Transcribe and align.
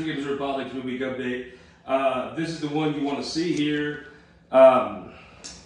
Week 0.00 0.16
Missouri 0.16 0.38
Politics 0.38 0.74
Midweek 0.74 1.00
Update. 1.02 1.52
Uh, 1.86 2.34
this 2.34 2.48
is 2.48 2.60
the 2.60 2.68
one 2.68 2.94
you 2.94 3.04
want 3.04 3.18
to 3.18 3.24
see 3.24 3.52
here. 3.52 4.06
Um, 4.50 5.12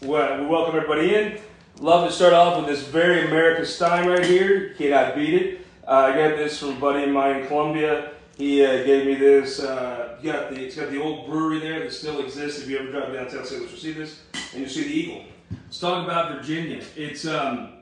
well, 0.02 0.40
we 0.40 0.46
welcome 0.46 0.74
everybody 0.74 1.14
in. 1.14 1.40
Love 1.78 2.08
to 2.08 2.12
start 2.12 2.32
off 2.32 2.56
with 2.58 2.66
this 2.66 2.82
very 2.86 3.26
America 3.26 3.64
Stein 3.64 4.08
right 4.08 4.24
here. 4.24 4.74
Cannot 4.74 5.14
beat 5.14 5.34
it. 5.34 5.66
Uh, 5.86 6.10
I 6.12 6.16
got 6.16 6.36
this 6.36 6.58
from 6.58 6.70
a 6.70 6.80
buddy 6.80 7.04
of 7.04 7.10
mine 7.10 7.42
in 7.42 7.46
Columbia. 7.46 8.10
He 8.36 8.64
uh, 8.64 8.82
gave 8.84 9.06
me 9.06 9.14
this. 9.14 9.60
Uh, 9.60 10.18
got 10.22 10.50
the, 10.50 10.64
it's 10.64 10.74
got 10.74 10.90
the 10.90 11.00
old 11.00 11.26
brewery 11.26 11.60
there 11.60 11.80
that 11.80 11.92
still 11.92 12.20
exists. 12.20 12.60
If 12.62 12.68
you 12.68 12.78
ever 12.78 12.90
drive 12.90 13.12
downtown 13.12 13.44
St. 13.44 13.60
Louis, 13.60 13.70
you'll 13.70 13.80
see 13.80 13.92
this, 13.92 14.20
and 14.52 14.62
you'll 14.62 14.70
see 14.70 14.82
the 14.82 14.94
eagle. 14.94 15.24
Let's 15.64 15.78
talk 15.78 16.04
about 16.04 16.32
Virginia. 16.32 16.82
It's 16.96 17.24
um, 17.24 17.74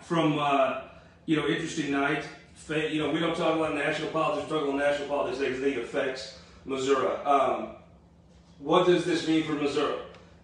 from 0.00 0.38
uh, 0.38 0.82
you 1.26 1.36
know 1.36 1.46
interesting 1.46 1.90
night. 1.90 2.24
You 2.72 3.02
know 3.02 3.10
we 3.10 3.20
don't 3.20 3.36
talk 3.36 3.56
about 3.56 3.74
national 3.74 4.08
politics. 4.10 4.50
We 4.50 4.58
talk 4.58 4.68
about 4.68 4.78
national 4.78 5.08
politics 5.08 5.38
because 5.38 5.60
they 5.60 5.74
affects 5.76 6.38
Missouri. 6.64 7.16
Um, 7.24 7.76
what 8.58 8.86
does 8.86 9.04
this 9.04 9.26
mean 9.26 9.44
for 9.44 9.52
Missouri? 9.52 9.98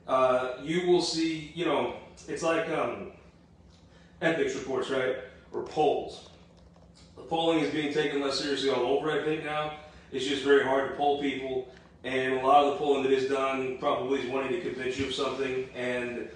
Uh, 0.07 0.53
you 0.63 0.87
will 0.87 1.03
see. 1.03 1.53
You 1.55 1.65
know 1.65 1.95
it's 2.27 2.43
like 2.43 2.69
um, 2.71 3.13
ethics 4.21 4.55
reports, 4.55 4.91
right, 4.91 5.17
or 5.53 5.63
polls. 5.63 6.29
The 7.17 7.23
polling 7.23 7.61
is 7.61 7.73
being 7.73 7.93
taken 7.93 8.21
less 8.21 8.39
seriously 8.39 8.71
all 8.71 8.85
over. 8.85 9.11
I 9.11 9.25
think 9.25 9.45
now 9.45 9.75
it's 10.13 10.27
just 10.27 10.43
very 10.43 10.65
hard 10.65 10.91
to 10.91 10.97
poll 10.97 11.21
people, 11.21 11.69
and 12.05 12.35
a 12.35 12.47
lot 12.47 12.65
of 12.65 12.73
the 12.73 12.79
polling 12.79 13.03
that 13.05 13.13
is 13.13 13.29
done 13.29 13.79
probably 13.79 14.21
is 14.21 14.31
wanting 14.31 14.53
to 14.53 14.61
convince 14.61 14.99
you 14.99 15.07
of 15.07 15.15
something 15.15 15.69
and 15.75 16.29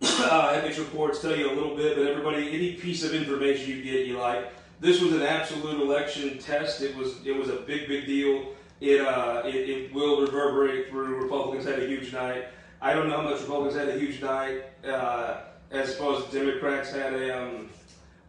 uh, 0.02 0.52
ethics 0.54 0.78
reports 0.78 1.20
tell 1.20 1.36
you 1.36 1.50
a 1.50 1.54
little 1.54 1.76
bit, 1.76 1.96
but 1.96 2.06
everybody, 2.06 2.48
any 2.48 2.72
piece 2.74 3.04
of 3.04 3.14
information 3.14 3.68
you 3.68 3.82
get, 3.82 4.06
you 4.06 4.18
like. 4.18 4.50
This 4.80 5.02
was 5.02 5.12
an 5.12 5.22
absolute 5.22 5.80
election 5.80 6.38
test. 6.38 6.80
It 6.80 6.96
was 6.96 7.24
it 7.26 7.36
was 7.36 7.50
a 7.50 7.56
big 7.56 7.86
big 7.86 8.06
deal. 8.06 8.54
It 8.80 9.00
uh 9.02 9.42
it, 9.44 9.54
it 9.54 9.94
will 9.94 10.22
reverberate 10.22 10.88
through. 10.88 11.22
Republicans 11.22 11.66
had 11.66 11.78
a 11.78 11.86
huge 11.86 12.12
night. 12.12 12.44
I 12.80 12.94
don't 12.94 13.08
know 13.08 13.18
how 13.18 13.28
much 13.28 13.42
Republicans 13.42 13.76
had 13.76 13.88
a 13.88 13.98
huge 13.98 14.22
night 14.22 14.62
uh, 14.86 15.42
as 15.70 15.94
opposed 15.94 16.30
to 16.30 16.38
Democrats 16.38 16.90
had 16.90 17.12
a 17.12 17.42
um, 17.42 17.68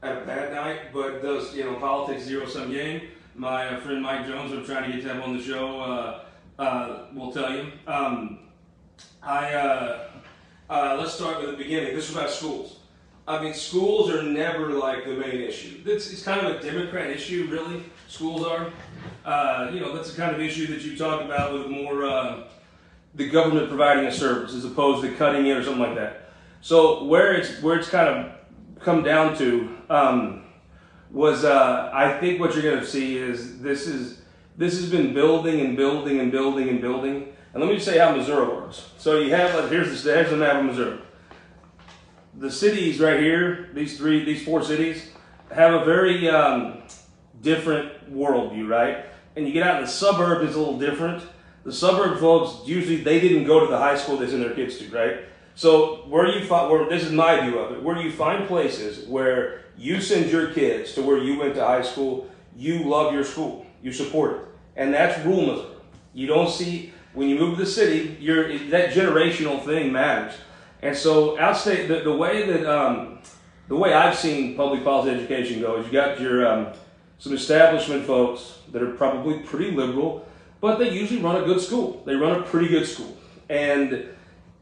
had 0.04 0.18
a 0.18 0.26
bad 0.26 0.54
night, 0.54 0.94
but 0.94 1.22
those 1.22 1.56
you 1.56 1.64
know 1.64 1.76
politics 1.76 2.24
zero 2.24 2.46
sum 2.46 2.70
game. 2.72 3.02
My 3.34 3.70
uh, 3.70 3.80
friend 3.80 4.02
Mike 4.02 4.28
Jones, 4.28 4.52
I'm 4.52 4.66
trying 4.66 4.92
to 4.92 4.98
get 4.98 5.08
to 5.08 5.14
him 5.14 5.22
on 5.22 5.38
the 5.38 5.42
show. 5.42 5.80
Uh, 5.80 6.24
uh, 6.60 7.06
will 7.14 7.32
tell 7.32 7.56
you. 7.56 7.72
Um, 7.88 8.40
I 9.24 9.54
uh, 9.54 10.98
let's 11.00 11.14
start 11.14 11.40
with 11.40 11.52
the 11.52 11.58
beginning. 11.58 11.96
This 11.96 12.10
was 12.10 12.18
about 12.18 12.30
schools. 12.30 12.81
I 13.32 13.42
mean, 13.42 13.54
schools 13.54 14.10
are 14.10 14.24
never 14.24 14.72
like 14.72 15.06
the 15.06 15.14
main 15.14 15.40
issue. 15.40 15.82
It's, 15.86 16.12
it's 16.12 16.22
kind 16.22 16.46
of 16.46 16.54
a 16.54 16.62
Democrat 16.62 17.10
issue, 17.10 17.48
really. 17.50 17.82
Schools 18.10 18.46
are. 18.46 18.70
Uh, 19.24 19.72
you 19.74 19.80
know, 19.80 19.96
that's 19.96 20.12
the 20.12 20.22
kind 20.22 20.36
of 20.36 20.42
issue 20.42 20.68
that 20.68 20.82
you 20.82 20.98
talk 20.98 21.22
about 21.22 21.54
with 21.54 21.68
more 21.68 22.04
uh, 22.04 22.44
the 23.16 23.30
government 23.30 23.70
providing 23.70 24.06
a 24.06 24.12
service 24.12 24.54
as 24.54 24.66
opposed 24.66 25.02
to 25.04 25.16
cutting 25.16 25.46
it 25.48 25.56
or 25.56 25.64
something 25.64 25.82
like 25.82 25.96
that. 25.96 26.32
So 26.60 27.06
where 27.06 27.34
it's 27.34 27.62
where 27.62 27.80
it's 27.80 27.88
kind 27.88 28.10
of 28.10 28.32
come 28.82 29.02
down 29.02 29.38
to 29.38 29.78
um, 29.90 30.44
was 31.10 31.46
uh, 31.46 31.90
I 31.94 32.20
think 32.20 32.42
what 32.42 32.54
you're 32.54 32.64
going 32.64 32.82
to 32.82 32.86
see 32.86 33.16
is 33.16 33.62
this 33.62 33.88
is 33.88 34.22
this 34.58 34.78
has 34.78 34.92
been 34.92 35.14
building 35.14 35.62
and 35.62 35.78
building 35.78 36.20
and 36.20 36.34
building 36.34 36.68
and 36.68 36.82
building. 36.82 37.34
And 37.54 37.64
let 37.64 37.70
me 37.70 37.76
just 37.76 37.86
say 37.86 37.98
how 37.98 38.14
Missouri 38.14 38.48
works. 38.48 38.90
So 38.98 39.20
you 39.20 39.34
have 39.34 39.56
like 39.56 39.70
here's 39.70 40.04
the 40.04 40.14
here's 40.14 40.32
the 40.32 40.38
map 40.38 40.58
of 40.58 40.66
Missouri. 40.66 41.00
The 42.42 42.50
cities 42.50 43.00
right 43.00 43.20
here, 43.20 43.70
these 43.76 44.00
three, 44.00 44.26
these 44.26 44.44
four 44.44 44.64
cities, 44.64 45.12
have 45.52 45.80
a 45.80 45.86
very 45.86 46.28
um, 46.28 46.82
different 47.40 48.12
worldview, 48.12 48.68
right? 48.68 49.06
And 49.36 49.46
you 49.46 49.54
get 49.54 49.62
out 49.62 49.76
in 49.76 49.84
the 49.84 49.88
suburb, 49.88 50.42
it's 50.42 50.56
a 50.56 50.58
little 50.58 50.80
different. 50.80 51.22
The 51.66 51.72
suburb 51.72 52.20
folks 52.20 52.68
usually 52.68 52.96
they 52.96 53.20
didn't 53.20 53.44
go 53.44 53.60
to 53.60 53.68
the 53.68 53.78
high 53.78 53.96
school 53.96 54.18
they 54.18 54.28
send 54.28 54.42
their 54.42 54.56
kids 54.56 54.80
to, 54.80 54.90
right? 54.90 55.20
So 55.54 55.98
where 56.08 56.36
you 56.36 56.44
find, 56.44 56.72
where 56.72 56.90
this 56.90 57.04
is 57.04 57.12
my 57.12 57.48
view 57.48 57.60
of 57.60 57.74
it, 57.74 57.84
where 57.84 58.02
you 58.02 58.12
find 58.12 58.48
places 58.48 59.08
where 59.08 59.66
you 59.78 60.02
send 60.02 60.32
your 60.32 60.52
kids 60.52 60.94
to 60.94 61.04
where 61.04 61.20
you 61.20 61.38
went 61.38 61.54
to 61.54 61.64
high 61.64 61.84
school, 61.84 62.28
you 62.58 62.86
love 62.86 63.14
your 63.14 63.24
school, 63.24 63.68
you 63.84 63.94
support 63.94 64.32
it, 64.32 64.42
and 64.78 64.92
that's 64.92 65.24
Missouri. 65.24 65.68
You 66.16 66.26
don't 66.26 66.50
see 66.50 66.92
when 67.14 67.30
you 67.30 67.38
move 67.38 67.60
to 67.60 67.66
the 67.66 67.70
city, 67.70 68.16
that 68.72 68.94
generational 68.94 69.64
thing 69.64 69.92
matters. 69.92 70.34
And 70.82 70.96
so 70.96 71.38
outstate 71.38 71.88
the, 71.88 72.00
the 72.02 72.16
way 72.16 72.46
that 72.46 72.66
um, 72.66 73.20
the 73.68 73.76
way 73.76 73.94
I've 73.94 74.18
seen 74.18 74.56
public 74.56 74.84
policy 74.84 75.12
education 75.12 75.62
go 75.62 75.78
is 75.78 75.86
you 75.86 75.92
got 75.92 76.20
your 76.20 76.48
um, 76.48 76.74
some 77.20 77.34
establishment 77.34 78.06
folks 78.06 78.60
that 78.72 78.82
are 78.82 78.94
probably 78.94 79.40
pretty 79.40 79.72
liberal, 79.72 80.26
but 80.60 80.78
they 80.78 80.92
usually 80.92 81.22
run 81.22 81.42
a 81.42 81.46
good 81.46 81.62
school. 81.62 82.02
They 82.06 82.16
run 82.16 82.40
a 82.40 82.44
pretty 82.44 82.68
good 82.68 82.88
school, 82.88 83.16
and 83.50 84.08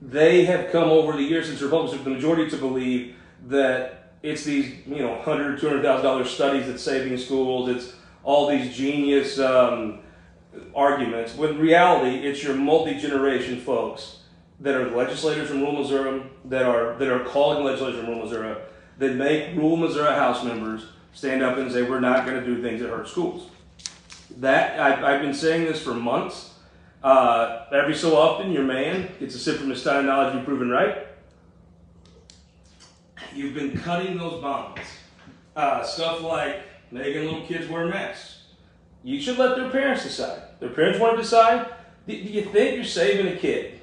they 0.02 0.46
have 0.46 0.72
come 0.72 0.90
over 0.90 1.13
the 1.13 1.24
years 1.24 1.47
since 1.47 1.62
Republicans, 1.62 1.96
have 1.96 2.03
the 2.03 2.12
majority 2.12 2.50
to 2.50 2.58
believe 2.58 3.16
that 3.47 4.13
it's 4.22 4.44
these 4.44 4.74
you 4.85 4.97
know 4.97 5.22
hundred, 5.22 5.59
two 5.59 5.69
hundred 5.69 5.84
thousand 5.84 6.06
dollars 6.06 6.29
studies 6.29 6.68
that's 6.68 6.84
saving 6.84 7.18
schools. 7.18 7.69
It's 7.69 7.94
all 8.25 8.50
these 8.50 8.75
genius 8.75 9.40
um, 9.40 10.00
arguments. 10.75 11.34
When 11.35 11.58
reality, 11.58 12.28
it's 12.28 12.44
your 12.44 12.56
multi-generation 12.56 13.62
folks 13.62 14.19
that 14.62 14.75
are 14.75 14.90
legislators 14.92 15.50
from 15.50 15.59
rural 15.59 15.81
Missouri, 15.81 16.22
that 16.46 16.64
are 16.64 16.96
that 16.97 17.08
are 17.08 17.24
calling 17.24 17.64
legislators 17.64 18.00
from 18.00 18.08
rural 18.09 18.24
Missouri, 18.24 18.58
that 18.97 19.16
make 19.16 19.56
rural 19.56 19.78
Missouri 19.78 20.14
House 20.14 20.44
members 20.44 20.86
stand 21.14 21.42
up 21.42 21.58
and 21.58 21.72
say 21.72 21.84
we're 21.84 22.00
not 22.00 22.25
going 22.25 22.40
to 22.40 22.46
do 22.46 22.62
things 22.62 22.81
that 22.81 22.90
hurt 22.90 23.08
schools. 23.08 23.50
That 24.38 24.80
I've, 24.80 25.03
I've 25.03 25.22
been 25.22 25.34
saying 25.34 25.66
this 25.66 25.81
for 25.81 25.94
months. 25.94 26.53
Uh, 27.02 27.66
every 27.72 27.96
so 27.96 28.18
often, 28.18 28.52
your 28.52 28.64
man 28.64 29.09
gets 29.20 29.36
a 29.36 29.40
sip 29.40 29.58
from 29.58 29.70
his 29.70 29.81
Stein 29.81 30.06
knowledge 30.06 30.36
you've 30.36 30.46
proven 30.46 30.70
right. 30.70 31.08
You've 33.34 33.53
been 33.53 33.78
cutting 33.78 34.18
those 34.18 34.41
bonds. 34.41 34.81
Uh, 35.56 35.84
stuff 35.84 36.22
like 36.22 36.62
making 36.91 37.26
little 37.26 37.46
kids 37.46 37.70
wear 37.70 37.86
masks. 37.86 38.44
You 39.03 39.20
should 39.22 39.38
let 39.38 39.56
their 39.56 39.70
parents 39.70 40.03
decide. 40.03 40.41
Their 40.59 40.70
parents 40.70 41.00
want 41.00 41.16
to 41.16 41.22
decide. 41.22 41.68
Do 42.08 42.14
do 42.14 42.30
you 42.30 42.44
think 42.44 42.76
you're 42.76 42.84
saving 42.84 43.28
a 43.28 43.38
kid, 43.38 43.78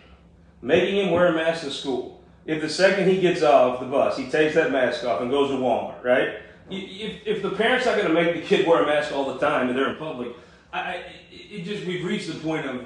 making 0.63 0.97
him 0.97 1.11
wear 1.11 1.29
a 1.29 1.33
mask 1.33 1.65
in 1.65 1.71
school? 1.71 2.23
If 2.47 2.63
the 2.63 2.69
second 2.69 3.09
he 3.09 3.21
gets 3.21 3.43
off 3.43 3.81
the 3.81 3.87
bus, 3.87 4.17
he 4.17 4.29
takes 4.29 4.55
that 4.55 4.71
mask 4.71 5.05
off 5.05 5.21
and 5.21 5.31
goes 5.31 5.51
to 5.51 5.57
Walmart, 5.57 6.03
right? 6.05 6.37
If, 6.71 7.27
if 7.27 7.43
the 7.43 7.51
parent's 7.51 7.87
not 7.87 7.97
going 7.97 8.09
to 8.09 8.15
make 8.15 8.35
the 8.35 8.43
kid 8.43 8.67
wear 8.67 8.83
a 8.83 8.87
mask 8.87 9.13
all 9.13 9.33
the 9.33 9.39
time 9.39 9.69
and 9.69 9.77
they're 9.77 9.91
in 9.91 9.97
public, 9.97 10.29
I, 10.73 11.05
it 11.31 11.65
just 11.65 11.87
we've 11.87 12.05
reached 12.05 12.29
the 12.29 12.39
point 12.39 12.67
of 12.67 12.85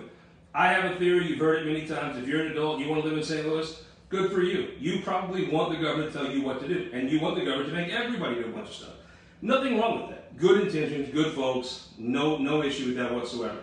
I 0.54 0.72
have 0.72 0.90
a 0.90 0.96
theory. 0.96 1.28
You've 1.28 1.38
heard 1.38 1.62
it 1.62 1.66
many 1.66 1.86
times. 1.86 2.18
If 2.18 2.26
you're 2.26 2.44
an 2.44 2.52
adult, 2.52 2.80
you 2.80 2.88
want 2.88 3.02
to 3.02 3.08
live 3.08 3.16
in 3.16 3.24
St. 3.24 3.46
Louis. 3.46 3.84
Good 4.08 4.32
for 4.32 4.42
you. 4.42 4.72
You 4.80 5.00
probably 5.02 5.48
want 5.48 5.70
the 5.70 5.76
government 5.76 6.12
to 6.12 6.18
tell 6.18 6.30
you 6.30 6.42
what 6.42 6.60
to 6.60 6.68
do, 6.68 6.90
and 6.92 7.08
you 7.08 7.20
want 7.20 7.36
the 7.36 7.44
government 7.44 7.68
to 7.68 7.74
make 7.74 7.92
everybody 7.92 8.34
do 8.36 8.46
a 8.46 8.48
bunch 8.48 8.68
of 8.68 8.74
stuff. 8.74 8.94
Nothing 9.40 9.78
wrong 9.78 10.00
with 10.00 10.10
that. 10.10 10.36
Good 10.36 10.62
intentions, 10.62 11.12
good 11.14 11.32
folks. 11.34 11.90
No, 11.96 12.36
no 12.36 12.62
issue 12.62 12.86
with 12.86 12.96
that 12.96 13.14
whatsoever. 13.14 13.58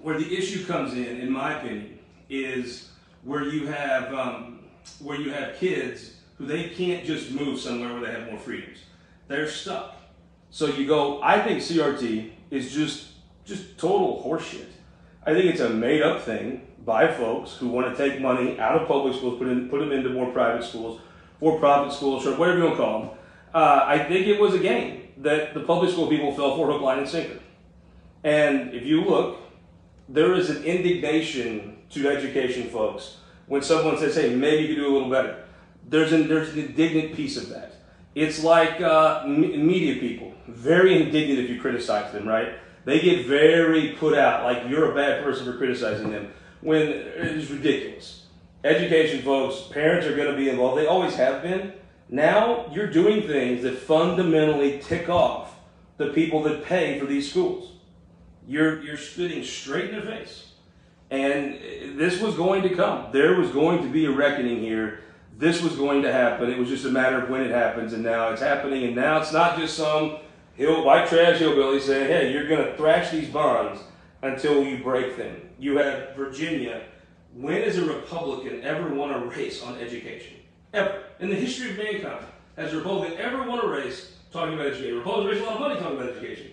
Where 0.00 0.18
the 0.18 0.36
issue 0.36 0.64
comes 0.64 0.94
in, 0.94 1.20
in 1.20 1.30
my 1.30 1.58
opinion, 1.58 1.97
is 2.28 2.90
where 3.24 3.44
you 3.44 3.66
have 3.66 4.12
um, 4.14 4.60
where 5.00 5.20
you 5.20 5.30
have 5.30 5.56
kids 5.56 6.16
who 6.36 6.46
they 6.46 6.68
can't 6.68 7.04
just 7.04 7.32
move 7.32 7.58
somewhere 7.60 7.92
where 7.92 8.02
they 8.02 8.12
have 8.12 8.30
more 8.30 8.38
freedoms. 8.38 8.78
They're 9.26 9.48
stuck. 9.48 9.96
So 10.50 10.66
you 10.66 10.86
go. 10.86 11.22
I 11.22 11.42
think 11.42 11.60
CRT 11.60 12.30
is 12.50 12.72
just 12.72 13.08
just 13.44 13.78
total 13.78 14.22
horseshit. 14.24 14.66
I 15.26 15.34
think 15.34 15.46
it's 15.46 15.60
a 15.60 15.68
made 15.68 16.02
up 16.02 16.22
thing 16.22 16.66
by 16.84 17.12
folks 17.12 17.52
who 17.52 17.68
want 17.68 17.94
to 17.94 18.08
take 18.10 18.20
money 18.20 18.58
out 18.58 18.80
of 18.80 18.88
public 18.88 19.14
schools, 19.14 19.38
put 19.38 19.48
in, 19.48 19.68
put 19.68 19.80
them 19.80 19.92
into 19.92 20.08
more 20.08 20.32
private 20.32 20.64
schools, 20.64 21.00
for 21.38 21.58
profit 21.58 21.92
schools, 21.92 22.26
or 22.26 22.34
whatever 22.36 22.58
you 22.58 22.64
want 22.64 22.76
to 22.76 22.82
call 22.82 23.00
them. 23.00 23.10
Uh, 23.52 23.84
I 23.86 23.98
think 24.04 24.26
it 24.26 24.40
was 24.40 24.54
a 24.54 24.58
game 24.58 25.08
that 25.18 25.52
the 25.52 25.60
public 25.60 25.90
school 25.90 26.06
people 26.06 26.34
fell 26.34 26.56
for 26.56 26.66
hook, 26.70 26.80
line, 26.80 26.98
and 26.98 27.08
sinker. 27.08 27.40
And 28.24 28.72
if 28.72 28.84
you 28.84 29.04
look, 29.04 29.38
there 30.08 30.32
is 30.32 30.48
an 30.48 30.64
indignation 30.64 31.67
to 31.90 32.08
education 32.08 32.68
folks 32.68 33.16
when 33.46 33.62
someone 33.62 33.98
says, 33.98 34.14
hey, 34.14 34.34
maybe 34.34 34.62
you 34.62 34.74
could 34.74 34.82
do 34.82 34.88
a 34.88 34.92
little 34.92 35.10
better. 35.10 35.44
There's 35.88 36.12
an, 36.12 36.28
there's 36.28 36.52
an 36.52 36.60
indignant 36.60 37.14
piece 37.14 37.36
of 37.36 37.48
that. 37.48 37.74
It's 38.14 38.42
like 38.42 38.80
uh, 38.80 39.24
media 39.26 40.00
people, 40.00 40.34
very 40.48 41.00
indignant 41.00 41.38
if 41.38 41.48
you 41.48 41.60
criticize 41.60 42.12
them, 42.12 42.26
right? 42.26 42.54
They 42.84 43.00
get 43.00 43.26
very 43.26 43.92
put 43.98 44.16
out, 44.16 44.44
like 44.44 44.68
you're 44.68 44.92
a 44.92 44.94
bad 44.94 45.22
person 45.22 45.46
for 45.46 45.56
criticizing 45.56 46.10
them, 46.10 46.32
when 46.60 46.88
it's 46.88 47.50
ridiculous. 47.50 48.26
Education 48.64 49.22
folks, 49.22 49.72
parents 49.72 50.06
are 50.06 50.16
going 50.16 50.30
to 50.30 50.36
be 50.36 50.48
involved. 50.48 50.78
They 50.78 50.86
always 50.86 51.14
have 51.14 51.42
been. 51.42 51.72
Now 52.08 52.66
you're 52.72 52.90
doing 52.90 53.26
things 53.26 53.62
that 53.62 53.78
fundamentally 53.78 54.80
tick 54.80 55.08
off 55.08 55.54
the 55.96 56.08
people 56.08 56.42
that 56.44 56.64
pay 56.64 56.98
for 56.98 57.06
these 57.06 57.30
schools. 57.30 57.72
You're, 58.46 58.82
you're 58.82 58.96
spitting 58.96 59.44
straight 59.44 59.90
in 59.90 59.92
their 59.92 60.18
face. 60.18 60.47
And 61.10 61.58
this 61.98 62.20
was 62.20 62.34
going 62.34 62.62
to 62.62 62.74
come. 62.74 63.06
There 63.12 63.36
was 63.36 63.50
going 63.50 63.82
to 63.82 63.88
be 63.88 64.06
a 64.06 64.10
reckoning 64.10 64.60
here. 64.60 65.00
This 65.36 65.62
was 65.62 65.76
going 65.76 66.02
to 66.02 66.12
happen. 66.12 66.50
It 66.50 66.58
was 66.58 66.68
just 66.68 66.84
a 66.84 66.90
matter 66.90 67.22
of 67.22 67.30
when 67.30 67.42
it 67.42 67.50
happens. 67.50 67.92
And 67.92 68.02
now 68.02 68.30
it's 68.30 68.42
happening. 68.42 68.84
And 68.84 68.96
now 68.96 69.20
it's 69.20 69.32
not 69.32 69.58
just 69.58 69.76
some 69.76 70.18
Hill, 70.58 70.84
white 70.84 71.08
trash 71.08 71.38
hillbilly 71.38 71.78
saying, 71.78 72.08
hey, 72.08 72.32
you're 72.32 72.48
going 72.48 72.64
to 72.64 72.76
thrash 72.76 73.10
these 73.10 73.28
bonds 73.28 73.80
until 74.22 74.64
you 74.64 74.82
break 74.82 75.16
them. 75.16 75.40
You 75.56 75.78
have 75.78 76.16
Virginia. 76.16 76.82
When 77.32 77.62
has 77.62 77.78
a 77.78 77.84
Republican 77.84 78.64
ever 78.64 78.92
won 78.92 79.12
a 79.12 79.24
race 79.26 79.62
on 79.62 79.78
education? 79.78 80.36
Ever. 80.74 81.04
In 81.20 81.28
the 81.28 81.36
history 81.36 81.70
of 81.70 81.76
mankind, 81.76 82.26
has 82.56 82.72
a 82.72 82.78
Republican 82.78 83.16
ever 83.18 83.44
won 83.44 83.64
a 83.64 83.68
race 83.68 84.16
talking 84.32 84.54
about 84.54 84.66
education? 84.66 84.98
Republicans 84.98 85.38
raise 85.38 85.42
a 85.42 85.44
lot 85.44 85.54
of 85.54 85.60
money 85.60 85.80
talking 85.80 85.96
about 85.96 86.10
education. 86.10 86.50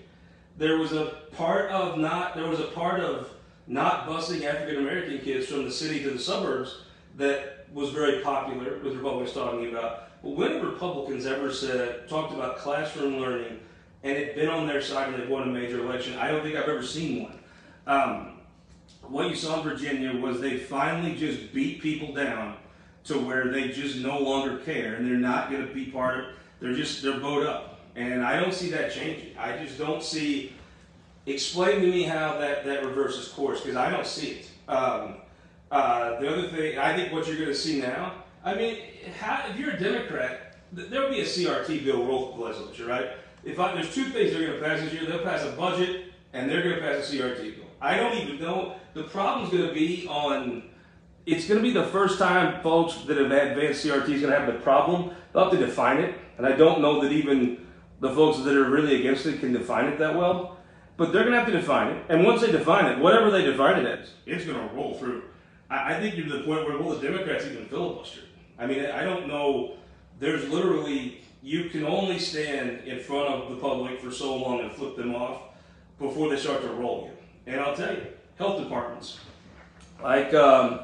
There 0.60 0.78
was 0.78 0.94
a 0.94 1.06
part 1.36 1.72
of 1.72 1.98
not, 1.98 2.36
there 2.36 2.48
was 2.48 2.60
a 2.60 2.68
part 2.68 3.00
of 3.00 3.32
not 3.68 4.08
busing 4.08 4.44
African 4.44 4.78
American 4.78 5.20
kids 5.20 5.48
from 5.48 5.66
the 5.66 5.72
city 5.72 6.04
to 6.04 6.12
the 6.12 6.20
suburbs 6.20 6.84
that 7.18 7.68
was 7.74 7.90
very 7.90 8.22
popular 8.22 8.80
with 8.80 8.96
Republicans 8.96 9.34
talking 9.34 9.70
about. 9.70 10.22
But 10.22 10.32
when 10.32 10.66
Republicans 10.66 11.26
ever 11.26 11.52
said, 11.52 12.08
talked 12.08 12.34
about 12.34 12.58
classroom 12.58 13.18
learning 13.20 13.60
and 14.04 14.18
it 14.18 14.36
been 14.36 14.50
on 14.50 14.68
their 14.68 14.82
side 14.82 15.14
and 15.14 15.22
they 15.22 15.28
won 15.28 15.44
a 15.44 15.52
major 15.52 15.80
election? 15.80 16.18
I 16.18 16.30
don't 16.30 16.44
think 16.44 16.56
I've 16.56 16.70
ever 16.70 16.84
seen 16.84 17.24
one. 17.24 17.40
Um, 17.88 18.40
what 19.02 19.30
you 19.30 19.36
saw 19.36 19.62
in 19.62 19.64
Virginia 19.70 20.16
was 20.16 20.42
they 20.42 20.58
finally 20.58 21.16
just 21.16 21.54
beat 21.54 21.82
people 21.82 22.14
down 22.14 22.58
to 23.06 23.20
where 23.20 23.52
they 23.52 23.70
just 23.70 23.98
no 23.98 24.20
longer 24.20 24.58
care 24.60 24.96
and 24.96 25.06
they're 25.06 25.16
not 25.16 25.52
going 25.52 25.66
to 25.68 25.74
be 25.74 25.86
part 25.86 26.20
of. 26.20 26.26
They're 26.60 26.74
just 26.74 27.04
they're 27.04 27.20
bowed 27.20 27.46
up, 27.46 27.80
and 27.96 28.24
I 28.24 28.40
don't 28.40 28.54
see 28.54 28.70
that 28.70 28.92
changing. 28.92 29.38
I 29.38 29.58
just 29.64 29.78
don't 29.78 30.02
see. 30.02 30.54
Explain 31.26 31.82
to 31.82 31.88
me 31.88 32.04
how 32.04 32.38
that 32.38 32.66
that 32.66 32.86
reverses 32.86 33.30
course 33.30 33.62
because 33.62 33.76
I 33.76 33.90
don't 33.90 34.06
see 34.06 34.28
it. 34.28 34.50
Um, 34.68 35.16
uh, 35.72 36.20
the 36.20 36.32
other 36.32 36.48
thing, 36.50 36.78
I 36.78 36.96
think 36.96 37.12
what 37.12 37.28
you're 37.28 37.38
going 37.38 37.50
to 37.50 37.56
see 37.56 37.82
now. 37.82 38.14
I 38.44 38.54
mean, 38.54 38.78
how, 39.20 39.46
if 39.50 39.58
you're 39.58 39.72
a 39.72 39.80
Democrat, 39.80 40.58
there'll 40.72 41.10
be 41.10 41.22
a 41.22 41.26
CRT 41.26 41.84
bill 41.84 42.06
roll 42.06 42.32
through 42.32 42.44
the 42.44 42.50
legislature, 42.50 42.86
right? 42.86 43.10
If 43.44 43.60
I, 43.60 43.74
there's 43.74 43.94
two 43.94 44.06
things 44.06 44.34
they're 44.34 44.48
going 44.48 44.60
to 44.60 44.66
pass 44.66 44.82
this 44.82 44.94
year, 44.94 45.06
they'll 45.06 45.24
pass 45.24 45.44
a 45.44 45.52
budget 45.52 46.14
and 46.34 46.50
they're 46.50 46.62
going 46.62 46.76
to 46.76 46.82
pass 46.82 47.12
a 47.12 47.16
CRT 47.16 47.56
bill. 47.56 47.66
I 47.82 47.98
don't 47.98 48.16
even 48.18 48.40
know. 48.40 48.76
The 48.94 49.04
problem's 49.04 49.52
going 49.52 49.68
to 49.68 49.74
be 49.74 50.08
on. 50.08 50.64
It's 51.26 51.48
going 51.48 51.60
to 51.60 51.64
be 51.64 51.74
the 51.74 51.88
first 51.88 52.20
time 52.20 52.62
folks 52.62 52.98
that 53.06 53.18
have 53.18 53.32
advanced 53.32 53.84
CRT 53.84 54.10
is 54.10 54.22
going 54.22 54.34
to 54.34 54.40
have 54.40 54.48
the 54.48 54.60
problem. 54.60 55.12
They'll 55.34 55.50
have 55.50 55.54
to 55.54 55.66
define 55.66 55.98
it, 55.98 56.16
and 56.38 56.46
I 56.46 56.54
don't 56.54 56.82
know 56.82 57.02
that 57.02 57.12
even 57.12 57.66
the 58.00 58.14
folks 58.14 58.40
that 58.40 58.56
are 58.56 58.70
really 58.70 59.00
against 59.00 59.26
it 59.26 59.40
can 59.40 59.54
define 59.54 59.86
it 59.86 59.98
that 60.00 60.16
well. 60.16 60.55
But 60.98 61.12
they're 61.12 61.24
going 61.24 61.34
to 61.34 61.40
have 61.40 61.48
to 61.48 61.54
define 61.54 61.92
it, 61.92 62.06
and 62.08 62.24
once 62.24 62.42
they 62.42 62.52
define 62.52 62.86
it, 62.86 63.00
whatever 63.00 63.30
they 63.30 63.44
define 63.44 63.84
it 63.84 64.00
as, 64.00 64.12
it's 64.26 64.46
going 64.46 64.58
to 64.58 64.74
roll 64.74 64.94
through. 64.94 65.24
I, 65.70 65.94
I 65.94 66.00
think 66.00 66.16
you're 66.16 66.28
to 66.28 66.38
the 66.38 66.44
point 66.44 66.66
where 66.66 66.78
will 66.78 66.96
the 66.96 67.06
Democrats 67.06 67.46
even 67.46 67.66
filibuster? 67.66 68.22
I 68.58 68.66
mean, 68.66 68.86
I 68.86 69.04
don't 69.04 69.28
know. 69.28 69.76
There's 70.20 70.48
literally 70.50 71.22
you 71.44 71.70
can 71.70 71.86
only 71.86 72.18
stand 72.18 72.88
in 72.88 73.00
front 73.00 73.28
of 73.28 73.50
the 73.50 73.58
public 73.58 74.00
for 74.00 74.12
so 74.12 74.36
long 74.36 74.62
and 74.62 74.72
flip 74.72 74.96
them 74.96 75.14
off 75.14 75.42
before 76.00 76.30
they 76.30 76.38
start 76.38 76.62
to 76.62 76.70
roll 76.70 77.12
you. 77.12 77.54
And 77.54 77.62
I'll 77.62 77.76
tell 77.76 77.94
you, 77.94 78.08
health 78.38 78.64
departments, 78.64 79.20
like 80.02 80.34
um, 80.34 80.80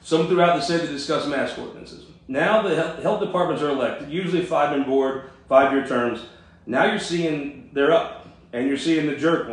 some 0.00 0.28
throughout 0.28 0.56
the 0.56 0.62
state 0.62 0.80
to 0.82 0.86
discuss 0.86 1.26
mask 1.26 1.58
ordinances. 1.58 2.06
Now 2.28 2.62
the 2.62 2.74
health 3.02 3.20
departments 3.20 3.62
are 3.62 3.68
elected, 3.68 4.10
usually 4.10 4.44
five-man 4.44 4.88
board, 4.88 5.30
five-year 5.48 5.86
terms. 5.86 6.24
Now 6.64 6.86
you're 6.86 6.98
seeing 6.98 7.70
they're 7.72 7.92
up, 7.92 8.28
and 8.52 8.66
you're 8.66 8.78
seeing 8.78 9.06
the 9.06 9.16
jerk 9.16 9.48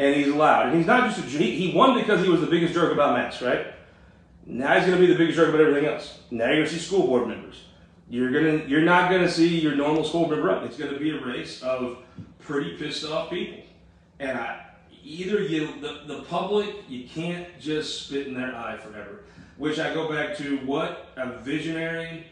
and 0.00 0.16
he's 0.16 0.28
loud. 0.28 0.68
And 0.68 0.76
he's 0.78 0.86
not 0.86 1.10
just 1.10 1.18
a 1.18 1.38
he, 1.38 1.54
he 1.56 1.76
won 1.76 1.98
because 1.98 2.24
he 2.24 2.30
was 2.30 2.40
the 2.40 2.46
biggest 2.46 2.72
jerk 2.72 2.90
about 2.90 3.18
masks, 3.18 3.42
right? 3.42 3.66
Now 4.46 4.74
he's 4.74 4.86
going 4.86 4.98
to 4.98 5.06
be 5.06 5.12
the 5.12 5.18
biggest 5.18 5.36
jerk 5.36 5.50
about 5.50 5.60
everything 5.60 5.84
else. 5.84 6.20
Now 6.30 6.46
you're 6.46 6.56
going 6.56 6.68
to 6.68 6.72
see 6.72 6.78
school 6.78 7.06
board 7.06 7.28
members. 7.28 7.64
You're 8.08 8.32
gonna 8.32 8.64
you're 8.66 8.80
not 8.80 9.10
going 9.10 9.22
to 9.22 9.30
see 9.30 9.60
your 9.60 9.76
normal 9.76 10.04
school 10.04 10.26
board 10.26 10.38
run. 10.38 10.64
It's 10.64 10.78
going 10.78 10.92
to 10.92 10.98
be 10.98 11.10
a 11.10 11.22
race 11.22 11.62
of 11.62 11.98
pretty 12.38 12.78
pissed 12.78 13.04
off 13.04 13.28
people. 13.28 13.62
And 14.18 14.38
I, 14.38 14.64
either 15.04 15.42
you, 15.42 15.78
the, 15.80 16.02
the 16.06 16.22
public, 16.22 16.74
you 16.88 17.06
can't 17.06 17.46
just 17.60 18.06
spit 18.06 18.26
in 18.26 18.34
their 18.34 18.56
eye 18.56 18.78
forever. 18.78 19.24
Which 19.58 19.78
I 19.78 19.92
go 19.92 20.10
back 20.10 20.34
to 20.38 20.56
what 20.58 21.10
a 21.16 21.38
visionary. 21.40 22.26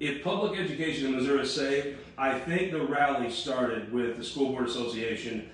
If 0.00 0.24
public 0.24 0.58
education 0.58 1.06
in 1.08 1.16
Missouri 1.16 1.42
is 1.42 1.54
saved, 1.54 1.98
I 2.16 2.38
think 2.38 2.72
the 2.72 2.82
rally 2.82 3.30
started 3.30 3.92
with 3.92 4.16
the 4.16 4.24
School 4.24 4.52
Board 4.52 4.66
Association 4.66 5.50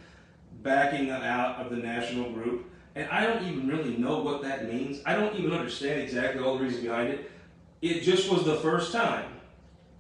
backing 0.63 1.11
out 1.11 1.57
of 1.57 1.71
the 1.71 1.77
national 1.77 2.33
group. 2.33 2.71
And 2.95 3.09
I 3.11 3.27
don't 3.27 3.47
even 3.47 3.69
really 3.69 3.97
know 3.97 4.21
what 4.21 4.43
that 4.43 4.73
means. 4.73 5.01
I 5.05 5.15
don't 5.15 5.37
even 5.37 5.53
understand 5.53 6.01
exactly 6.01 6.43
all 6.43 6.57
the 6.57 6.65
reasons 6.65 6.85
behind 6.85 7.11
it. 7.11 7.31
It 7.83 8.01
just 8.01 8.31
was 8.31 8.45
the 8.45 8.57
first 8.57 8.93
time 8.93 9.29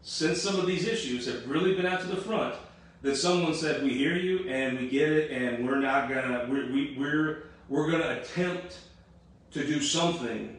since 0.00 0.40
some 0.40 0.58
of 0.58 0.66
these 0.66 0.86
issues 0.86 1.26
have 1.26 1.46
really 1.48 1.74
been 1.74 1.84
out 1.84 2.00
to 2.00 2.06
the 2.06 2.16
front 2.16 2.54
that 3.02 3.16
someone 3.16 3.54
said, 3.54 3.82
"We 3.82 3.90
hear 3.90 4.16
you 4.16 4.48
and 4.48 4.78
we 4.78 4.88
get 4.88 5.12
it, 5.12 5.30
and 5.30 5.66
we're 5.66 5.80
not 5.80 6.08
gonna 6.08 6.46
we're, 6.48 6.72
we, 6.72 6.96
we're 6.98 7.50
we're 7.68 7.90
gonna 7.90 8.20
attempt 8.20 8.78
to 9.50 9.66
do 9.66 9.80
something 9.80 10.58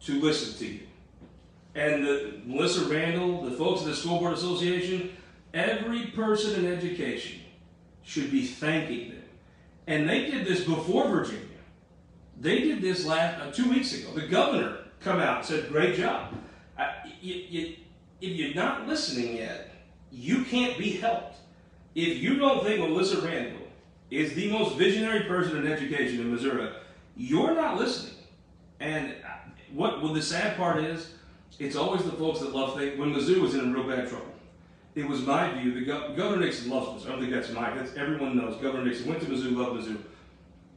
to 0.00 0.20
listen 0.20 0.58
to 0.58 0.72
you." 0.74 0.80
And 1.76 2.04
the, 2.04 2.40
Melissa 2.44 2.80
Randol, 2.82 3.48
the 3.48 3.56
folks 3.56 3.82
at 3.82 3.86
the 3.86 3.94
School 3.94 4.18
Board 4.18 4.32
Association, 4.34 5.16
every 5.52 6.06
person 6.06 6.64
in 6.64 6.72
education 6.72 7.40
should 8.04 8.30
be 8.30 8.46
thanking 8.46 9.10
them. 9.10 9.22
And 9.86 10.08
they 10.08 10.30
did 10.30 10.46
this 10.46 10.64
before 10.64 11.08
Virginia. 11.08 11.40
They 12.40 12.60
did 12.60 12.80
this 12.80 13.04
last 13.04 13.40
uh, 13.40 13.50
two 13.52 13.70
weeks 13.70 13.94
ago. 13.94 14.12
The 14.12 14.26
governor 14.26 14.78
come 15.00 15.20
out 15.20 15.38
and 15.38 15.46
said, 15.46 15.68
"Great 15.68 15.96
job." 15.96 16.34
Uh, 16.78 16.90
you, 17.20 17.34
you, 17.34 17.76
if 18.20 18.30
you're 18.30 18.54
not 18.54 18.86
listening 18.86 19.36
yet, 19.36 19.70
you 20.10 20.44
can't 20.44 20.78
be 20.78 20.92
helped. 20.92 21.36
If 21.94 22.18
you 22.18 22.36
don't 22.36 22.64
think 22.64 22.80
Melissa 22.80 23.16
Randol 23.16 23.58
is 24.10 24.34
the 24.34 24.50
most 24.50 24.76
visionary 24.76 25.24
person 25.24 25.56
in 25.56 25.70
education 25.70 26.20
in 26.20 26.32
Missouri, 26.32 26.70
you're 27.16 27.54
not 27.54 27.78
listening. 27.78 28.14
And 28.80 29.14
what 29.72 30.02
well, 30.02 30.12
the 30.12 30.22
sad 30.22 30.56
part 30.56 30.82
is, 30.82 31.14
it's 31.58 31.76
always 31.76 32.02
the 32.02 32.12
folks 32.12 32.40
that 32.40 32.54
love 32.54 32.76
things. 32.76 32.98
When 32.98 33.14
Mizzou 33.14 33.40
was 33.40 33.54
in 33.54 33.72
real 33.72 33.88
bad 33.88 34.08
trouble, 34.08 34.33
it 34.94 35.08
was 35.08 35.22
my 35.22 35.52
view 35.60 35.74
that 35.74 35.86
Go- 35.86 36.14
Governor 36.14 36.44
Nixon 36.44 36.70
loves 36.70 36.88
Mizzou. 36.88 37.06
I 37.06 37.10
don't 37.10 37.20
think 37.20 37.32
that's 37.32 37.50
my. 37.50 37.74
That's 37.74 37.94
everyone 37.96 38.36
knows. 38.36 38.56
Governor 38.60 38.84
Nixon 38.84 39.08
went 39.08 39.20
to 39.22 39.26
Mizzou, 39.26 39.56
loved 39.56 39.80
Mizzou. 39.80 39.98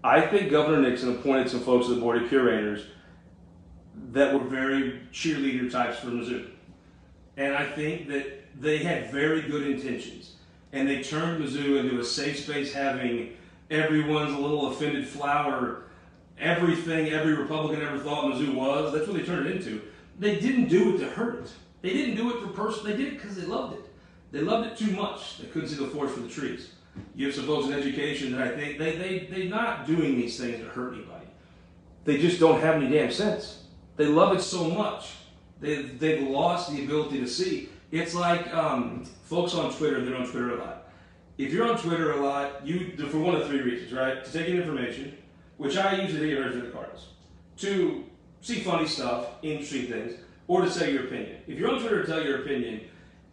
I 0.04 0.22
think 0.22 0.52
Governor 0.52 0.88
Nixon 0.88 1.12
appointed 1.12 1.50
some 1.50 1.62
folks 1.62 1.88
to 1.88 1.96
the 1.96 2.02
board 2.02 2.22
of 2.22 2.30
curators 2.30 2.86
that 4.12 4.34
were 4.34 4.48
very 4.48 5.02
cheerleader 5.12 5.72
types 5.72 6.00
for 6.00 6.08
Mizzou, 6.08 6.50
and 7.36 7.56
I 7.56 7.66
think 7.66 8.08
that 8.10 8.62
they 8.62 8.80
had 8.80 9.12
very 9.12 9.42
good 9.42 9.68
intentions. 9.68 10.34
And 10.74 10.88
they 10.88 11.02
turned 11.02 11.44
Mizzou 11.44 11.80
into 11.80 12.00
a 12.00 12.04
safe 12.04 12.40
space 12.40 12.74
having 12.74 13.34
everyone's 13.72 14.34
a 14.34 14.38
little 14.38 14.68
offended 14.68 15.08
flower, 15.08 15.84
everything 16.40 17.10
every 17.10 17.34
Republican 17.34 17.82
ever 17.86 17.98
thought 17.98 18.26
Mizzou 18.26 18.54
was. 18.54 18.94
That's 18.94 19.08
what 19.08 19.18
they 19.18 19.24
turned 19.24 19.48
it 19.48 19.56
into. 19.56 19.82
They 20.20 20.40
didn't 20.40 20.68
do 20.68 20.96
it 20.96 21.00
to 21.00 21.06
hurt 21.06 21.46
it. 21.46 21.52
They 21.82 21.94
didn't 21.94 22.16
do 22.16 22.36
it 22.36 22.42
for 22.42 22.48
person. 22.50 22.86
They 22.86 22.98
did 22.98 23.14
it 23.14 23.22
because 23.22 23.36
they 23.36 23.46
loved 23.46 23.78
it. 23.78 23.87
They 24.32 24.42
loved 24.42 24.68
it 24.68 24.78
too 24.78 24.92
much. 24.94 25.40
They 25.40 25.48
couldn't 25.48 25.70
see 25.70 25.76
the 25.76 25.90
forest 25.90 26.16
for 26.16 26.22
the 26.22 26.30
trees. 26.30 26.72
You 27.16 27.28
have 27.28 27.36
some 27.36 27.46
folks 27.46 27.68
in 27.68 27.74
education 27.74 28.34
that 28.34 28.48
I 28.48 28.56
think 28.56 28.78
they, 28.78 28.96
they, 28.98 29.28
they're 29.30 29.50
not 29.50 29.86
doing 29.86 30.16
these 30.16 30.40
things 30.40 30.60
to 30.60 30.66
hurt 30.66 30.94
anybody. 30.94 31.26
They 32.04 32.18
just 32.18 32.40
don't 32.40 32.62
have 32.62 32.76
any 32.76 32.90
damn 32.90 33.12
sense. 33.12 33.64
They 33.96 34.06
love 34.06 34.36
it 34.36 34.42
so 34.42 34.70
much. 34.70 35.12
They, 35.60 35.82
they've 35.84 36.28
lost 36.28 36.72
the 36.72 36.84
ability 36.84 37.20
to 37.20 37.28
see. 37.28 37.70
It's 37.92 38.14
like 38.14 38.54
um, 38.54 39.06
folks 39.24 39.54
on 39.54 39.74
Twitter, 39.74 40.04
they're 40.04 40.16
on 40.16 40.28
Twitter 40.28 40.56
a 40.56 40.64
lot. 40.64 40.90
If 41.38 41.54
you're 41.54 41.70
on 41.70 41.78
Twitter 41.78 42.14
a 42.14 42.24
lot, 42.24 42.66
you 42.66 42.98
for 43.10 43.20
one 43.20 43.36
of 43.36 43.48
three 43.48 43.62
reasons, 43.62 43.94
right? 43.94 44.24
To 44.24 44.32
take 44.32 44.48
in 44.48 44.58
information, 44.58 45.18
which 45.58 45.78
I 45.78 46.02
use 46.02 46.16
at 46.16 46.22
University 46.22 46.60
of 46.60 46.66
the 46.66 46.72
Cardinals, 46.72 47.10
to 47.58 48.04
see 48.42 48.62
funny 48.62 48.88
stuff, 48.88 49.28
interesting 49.42 49.88
things, 49.88 50.20
or 50.48 50.62
to 50.62 50.72
say 50.72 50.92
your 50.92 51.06
opinion. 51.06 51.38
If 51.48 51.60
you're 51.60 51.70
on 51.70 51.80
Twitter 51.80 52.02
to 52.02 52.08
tell 52.08 52.24
your 52.24 52.42
opinion, 52.42 52.82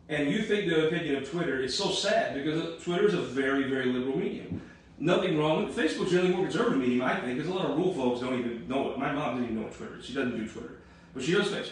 and 0.09 0.31
you 0.31 0.43
think 0.43 0.69
the 0.69 0.89
opinion 0.89 1.17
of 1.17 1.31
Twitter 1.31 1.61
is 1.61 1.77
so 1.77 1.91
sad 1.91 2.35
because 2.35 2.83
Twitter 2.83 3.07
is 3.07 3.15
a 3.15 3.23
very, 3.23 3.65
very 3.65 3.87
liberal 3.87 4.19
medium. 4.19 4.61
Nothing 4.99 5.39
wrong 5.39 5.65
with 5.65 5.77
Facebook's 5.77 6.11
generally 6.11 6.35
more 6.35 6.45
conservative 6.45 6.79
medium, 6.79 7.03
I 7.03 7.21
think, 7.21 7.37
because 7.37 7.51
a 7.51 7.55
lot 7.55 7.71
of 7.71 7.77
rural 7.77 7.95
folks 7.95 8.21
don't 8.21 8.39
even 8.39 8.69
know 8.69 8.93
it. 8.93 8.99
My 8.99 9.13
mom 9.13 9.37
didn't 9.37 9.53
even 9.53 9.63
know 9.63 9.69
Twitter. 9.69 10.01
She 10.03 10.15
doesn't 10.15 10.37
do 10.37 10.47
Twitter, 10.47 10.79
but 11.15 11.23
she 11.23 11.33
does 11.33 11.49
Facebook. 11.49 11.71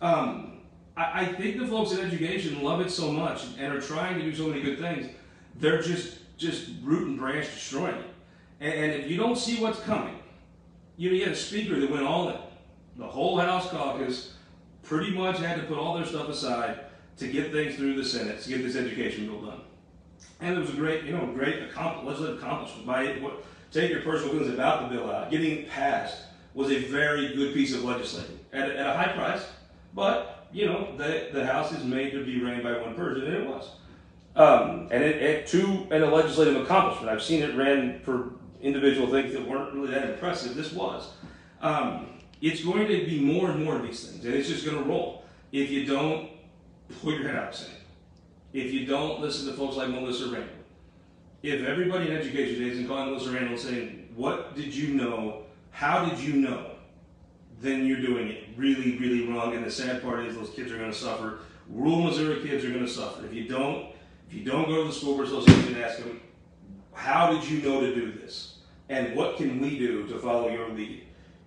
Um, 0.00 0.60
I, 0.96 1.20
I 1.20 1.24
think 1.26 1.58
the 1.58 1.66
folks 1.66 1.92
in 1.92 2.00
education 2.00 2.62
love 2.62 2.80
it 2.80 2.90
so 2.90 3.12
much 3.12 3.44
and 3.58 3.72
are 3.72 3.80
trying 3.80 4.18
to 4.18 4.22
do 4.22 4.34
so 4.34 4.48
many 4.48 4.62
good 4.62 4.78
things. 4.78 5.08
They're 5.56 5.82
just 5.82 6.18
just 6.38 6.70
root 6.82 7.06
and 7.06 7.18
branch 7.18 7.44
destroying 7.46 7.96
it. 7.96 8.06
And, 8.60 8.72
and 8.72 8.92
if 9.02 9.10
you 9.10 9.18
don't 9.18 9.36
see 9.36 9.60
what's 9.60 9.78
coming, 9.80 10.18
you, 10.96 11.10
know, 11.10 11.16
you 11.16 11.24
had 11.24 11.32
a 11.32 11.36
speaker 11.36 11.78
that 11.78 11.90
went 11.90 12.04
all 12.04 12.30
in. 12.30 12.38
The 12.96 13.06
whole 13.06 13.38
House 13.38 13.68
caucus 13.68 14.34
pretty 14.82 15.10
much 15.10 15.38
had 15.38 15.60
to 15.60 15.66
put 15.66 15.78
all 15.78 15.94
their 15.94 16.06
stuff 16.06 16.28
aside 16.28 16.80
to 17.18 17.28
get 17.28 17.52
things 17.52 17.76
through 17.76 17.96
the 17.96 18.04
Senate 18.04 18.40
to 18.42 18.48
get 18.48 18.62
this 18.62 18.76
education 18.76 19.26
bill 19.26 19.42
done. 19.42 19.60
And 20.40 20.56
it 20.56 20.60
was 20.60 20.70
a 20.70 20.74
great, 20.74 21.04
you 21.04 21.12
know, 21.12 21.26
great 21.26 21.60
legislative 21.76 22.38
accomplishment 22.38 22.86
by 22.86 23.06
what, 23.20 23.44
take 23.70 23.90
your 23.90 24.02
personal 24.02 24.32
feelings 24.32 24.52
about 24.52 24.88
the 24.88 24.96
bill 24.96 25.10
out. 25.10 25.30
Getting 25.30 25.58
it 25.58 25.70
passed 25.70 26.24
was 26.54 26.70
a 26.70 26.78
very 26.84 27.34
good 27.34 27.54
piece 27.54 27.74
of 27.74 27.84
legislation 27.84 28.40
at 28.52 28.70
a, 28.70 28.78
at 28.78 28.86
a 28.86 28.94
high 28.94 29.12
price, 29.12 29.44
but 29.94 30.48
you 30.52 30.66
know, 30.66 30.96
the, 30.96 31.28
the 31.32 31.46
House 31.46 31.72
is 31.72 31.84
made 31.84 32.10
to 32.12 32.24
be 32.24 32.42
ran 32.42 32.62
by 32.62 32.78
one 32.80 32.94
person, 32.94 33.24
and 33.24 33.34
it 33.34 33.46
was. 33.46 33.70
Um, 34.36 34.88
and 34.90 35.02
it, 35.02 35.22
it 35.22 35.46
to 35.48 35.86
and 35.90 36.04
a 36.04 36.10
legislative 36.10 36.56
accomplishment. 36.56 37.10
I've 37.10 37.22
seen 37.22 37.42
it 37.42 37.54
ran 37.56 38.00
for 38.00 38.32
individual 38.62 39.08
things 39.08 39.32
that 39.32 39.46
weren't 39.46 39.74
really 39.74 39.90
that 39.90 40.10
impressive. 40.10 40.54
This 40.54 40.72
was. 40.72 41.12
Um, 41.60 42.06
it's 42.40 42.64
going 42.64 42.86
to 42.88 43.04
be 43.04 43.20
more 43.20 43.50
and 43.50 43.64
more 43.64 43.76
of 43.76 43.82
these 43.82 44.08
things, 44.08 44.24
and 44.24 44.34
it's 44.34 44.48
just 44.48 44.64
going 44.64 44.78
to 44.78 44.88
roll. 44.88 45.24
If 45.52 45.70
you 45.70 45.84
don't 45.84 46.30
put 47.02 47.14
your 47.14 47.28
head 47.28 47.36
out, 47.36 47.54
say, 47.54 47.70
if 48.52 48.72
you 48.72 48.86
don't 48.86 49.20
listen 49.20 49.46
to 49.46 49.54
folks 49.54 49.76
like 49.76 49.88
Melissa 49.88 50.24
Randol, 50.24 50.48
if 51.42 51.64
everybody 51.64 52.10
in 52.10 52.16
education 52.16 52.56
today 52.56 52.70
isn't 52.72 52.88
calling 52.88 53.10
Melissa 53.10 53.30
Randol 53.30 53.50
and 53.50 53.60
saying, 53.60 54.08
"What 54.14 54.54
did 54.54 54.74
you 54.74 54.94
know? 54.94 55.42
How 55.70 56.04
did 56.04 56.18
you 56.18 56.34
know?" 56.34 56.66
then 57.60 57.86
you're 57.86 58.00
doing 58.00 58.28
it 58.28 58.44
really, 58.56 58.96
really 58.96 59.28
wrong. 59.28 59.54
And 59.54 59.62
the 59.62 59.70
sad 59.70 60.02
part 60.02 60.24
is 60.24 60.34
those 60.34 60.48
kids 60.48 60.72
are 60.72 60.78
going 60.78 60.90
to 60.90 60.96
suffer. 60.96 61.40
Rural 61.68 62.04
Missouri 62.04 62.40
kids 62.40 62.64
are 62.64 62.70
going 62.70 62.86
to 62.86 62.90
suffer 62.90 63.26
if 63.26 63.34
you 63.34 63.46
don't. 63.46 63.92
If 64.26 64.34
you 64.34 64.44
don't 64.44 64.66
go 64.66 64.82
to 64.82 64.88
the 64.88 64.94
school 64.94 65.14
board 65.14 65.26
association 65.26 65.74
and 65.74 65.84
ask 65.84 65.98
them, 65.98 66.20
"How 66.92 67.32
did 67.32 67.48
you 67.48 67.60
know 67.62 67.80
to 67.80 67.94
do 67.94 68.12
this?" 68.12 68.56
and 68.90 69.14
what 69.14 69.36
can 69.36 69.60
we 69.60 69.78
do 69.78 70.06
to 70.08 70.18
follow 70.18 70.48
your 70.50 70.68
lead? 70.70 71.06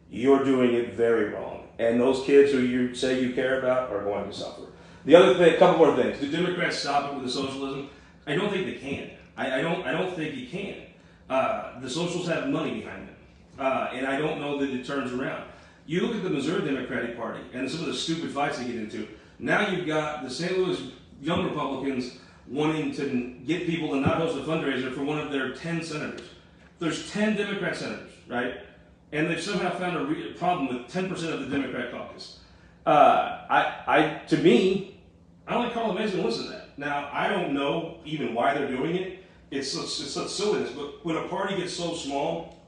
You're 0.09 0.43
doing 0.43 0.73
it 0.73 0.93
very 0.93 1.33
wrong. 1.33 1.67
And 1.77 1.99
those 1.99 2.23
kids 2.25 2.51
who 2.51 2.59
you 2.59 2.95
say 2.95 3.21
you 3.21 3.33
care 3.33 3.59
about 3.59 3.91
are 3.91 4.03
going 4.03 4.25
to 4.25 4.33
suffer. 4.33 4.62
The 5.05 5.15
other 5.15 5.33
thing, 5.35 5.55
a 5.55 5.57
couple 5.57 5.85
more 5.85 5.95
things. 5.95 6.19
Do 6.19 6.31
Democrats 6.31 6.77
stop 6.77 7.11
it 7.11 7.15
with 7.15 7.25
the 7.25 7.31
socialism? 7.31 7.89
I 8.25 8.35
don't 8.35 8.49
think 8.51 8.65
they 8.65 8.75
can. 8.75 9.11
I, 9.35 9.59
I 9.59 9.61
don't. 9.61 9.85
I 9.85 9.91
don't 9.91 10.15
think 10.15 10.35
you 10.35 10.47
can. 10.47 10.75
Uh, 11.29 11.79
the 11.79 11.89
socials 11.89 12.27
have 12.27 12.49
money 12.49 12.79
behind 12.79 13.07
them, 13.07 13.15
uh, 13.59 13.89
and 13.93 14.05
I 14.05 14.17
don't 14.17 14.39
know 14.39 14.57
that 14.59 14.69
it 14.69 14.85
turns 14.85 15.11
around. 15.11 15.43
You 15.85 16.01
look 16.01 16.15
at 16.15 16.23
the 16.23 16.29
Missouri 16.29 16.65
Democratic 16.65 17.17
Party 17.17 17.41
and 17.53 17.69
some 17.69 17.81
of 17.81 17.87
the 17.87 17.93
stupid 17.93 18.31
fights 18.31 18.57
they 18.57 18.65
get 18.65 18.75
into. 18.75 19.07
Now 19.39 19.67
you've 19.67 19.85
got 19.87 20.23
the 20.23 20.29
St. 20.29 20.57
Louis 20.57 20.91
Young 21.21 21.43
Republicans 21.49 22.17
wanting 22.47 22.93
to 22.93 23.35
get 23.45 23.65
people 23.65 23.89
to 23.89 23.97
not 23.97 24.17
host 24.17 24.37
a 24.37 24.41
fundraiser 24.41 24.93
for 24.93 25.03
one 25.03 25.19
of 25.19 25.31
their 25.31 25.53
10 25.53 25.83
senators. 25.83 26.27
There's 26.79 27.11
10 27.11 27.35
Democrat 27.35 27.75
senators, 27.75 28.11
right? 28.27 28.61
And 29.11 29.29
they've 29.29 29.41
somehow 29.41 29.77
found 29.77 29.97
a 29.97 30.33
problem 30.33 30.67
with 30.67 30.91
10% 30.91 31.11
of 31.33 31.39
the 31.39 31.57
Democrat 31.57 31.91
caucus. 31.91 32.39
Uh, 32.85 33.45
I, 33.49 33.83
I, 33.87 34.21
to 34.27 34.37
me, 34.37 34.92
I 35.47 35.53
don't 35.53 35.63
like 35.63 35.73
Carla 35.73 35.93
Mason 35.93 36.19
to 36.19 36.25
listen 36.25 36.45
to 36.45 36.51
that. 36.51 36.77
Now, 36.77 37.09
I 37.11 37.27
don't 37.27 37.53
know 37.53 37.97
even 38.05 38.33
why 38.33 38.53
they're 38.53 38.67
doing 38.67 38.95
it. 38.95 39.23
It's 39.51 39.71
such, 39.71 39.83
it's 39.83 40.11
such 40.11 40.29
silliness. 40.29 40.71
But 40.71 41.05
when 41.05 41.17
a 41.17 41.27
party 41.27 41.57
gets 41.57 41.73
so 41.73 41.93
small, 41.95 42.59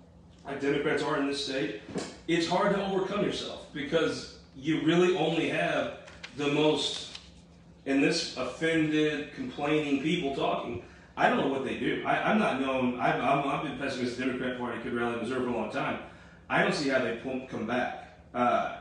like 0.46 0.62
Democrats 0.62 1.02
are 1.02 1.18
in 1.20 1.28
this 1.28 1.44
state, 1.44 1.82
it's 2.28 2.48
hard 2.48 2.76
to 2.76 2.86
overcome 2.86 3.24
yourself 3.24 3.68
because 3.74 4.38
you 4.56 4.82
really 4.86 5.18
only 5.18 5.50
have 5.50 6.00
the 6.38 6.48
most, 6.50 7.18
in 7.86 8.02
this, 8.02 8.38
offended, 8.38 9.34
complaining 9.36 10.02
people 10.04 10.36
talking. 10.36 10.84
I 11.18 11.30
don't 11.30 11.40
know 11.40 11.48
what 11.48 11.64
they 11.64 11.78
do. 11.78 12.04
I, 12.06 12.32
am 12.32 12.40
not 12.40 12.60
known. 12.60 13.00
I've, 13.00 13.22
i 13.22 13.56
have 13.56 13.64
been 13.64 13.78
pessimistic. 13.78 14.18
The 14.18 14.26
Democrat 14.26 14.60
Party 14.60 14.82
could 14.82 14.94
rally 14.94 15.16
Missouri 15.16 15.46
for 15.46 15.50
a 15.50 15.56
long 15.56 15.72
time. 15.72 16.00
I 16.50 16.62
don't 16.62 16.74
see 16.74 16.90
how 16.90 17.00
they 17.00 17.20
come 17.50 17.66
back. 17.66 18.20
Uh, 18.34 18.76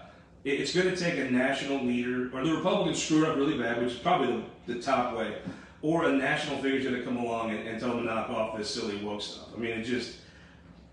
it's 0.45 0.75
going 0.75 0.89
to 0.89 0.97
take 0.97 1.19
a 1.19 1.31
national 1.31 1.85
leader, 1.85 2.31
or 2.35 2.45
the 2.45 2.53
Republicans 2.53 3.03
screwed 3.03 3.25
up 3.25 3.37
really 3.37 3.57
bad, 3.57 3.83
which 3.83 3.93
is 3.93 3.99
probably 3.99 4.45
the, 4.67 4.75
the 4.75 4.83
top 4.83 5.17
way, 5.17 5.39
or 5.81 6.05
a 6.05 6.13
national 6.13 6.59
figure 6.59 6.79
is 6.79 6.85
going 6.85 6.97
to 6.97 7.03
come 7.03 7.17
along 7.17 7.51
and, 7.51 7.67
and 7.67 7.81
tell 7.81 7.91
them 7.91 8.01
to 8.01 8.05
knock 8.05 8.29
off 8.31 8.57
this 8.57 8.69
silly 8.69 9.03
woke 9.03 9.23
stuff. 9.23 9.49
I 9.55 9.59
mean, 9.59 9.71
it 9.71 9.85
just 9.85 10.17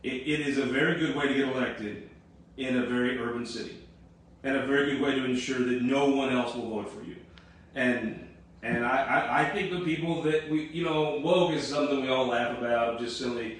it, 0.04 0.14
it 0.14 0.40
is 0.48 0.58
a 0.58 0.66
very 0.66 1.00
good 1.00 1.16
way 1.16 1.28
to 1.28 1.34
get 1.34 1.50
elected 1.50 2.10
in 2.58 2.78
a 2.78 2.86
very 2.86 3.18
urban 3.20 3.46
city, 3.46 3.78
and 4.44 4.56
a 4.56 4.66
very 4.66 4.94
good 4.94 5.02
way 5.02 5.16
to 5.16 5.26
ensure 5.26 5.60
that 5.60 5.82
no 5.82 6.10
one 6.10 6.32
else 6.32 6.56
will 6.56 6.70
vote 6.70 6.90
for 6.90 7.04
you. 7.04 7.18
And 7.76 8.28
and 8.64 8.86
I, 8.86 9.04
I, 9.04 9.42
I 9.42 9.50
think 9.50 9.72
the 9.72 9.82
people 9.82 10.22
that 10.24 10.50
we, 10.50 10.68
you 10.68 10.86
know, 10.86 11.18
woke 11.18 11.52
is 11.54 11.68
something 11.68 12.02
we 12.02 12.10
all 12.10 12.28
laugh 12.28 12.58
about, 12.58 13.00
just 13.00 13.18
silly 13.18 13.60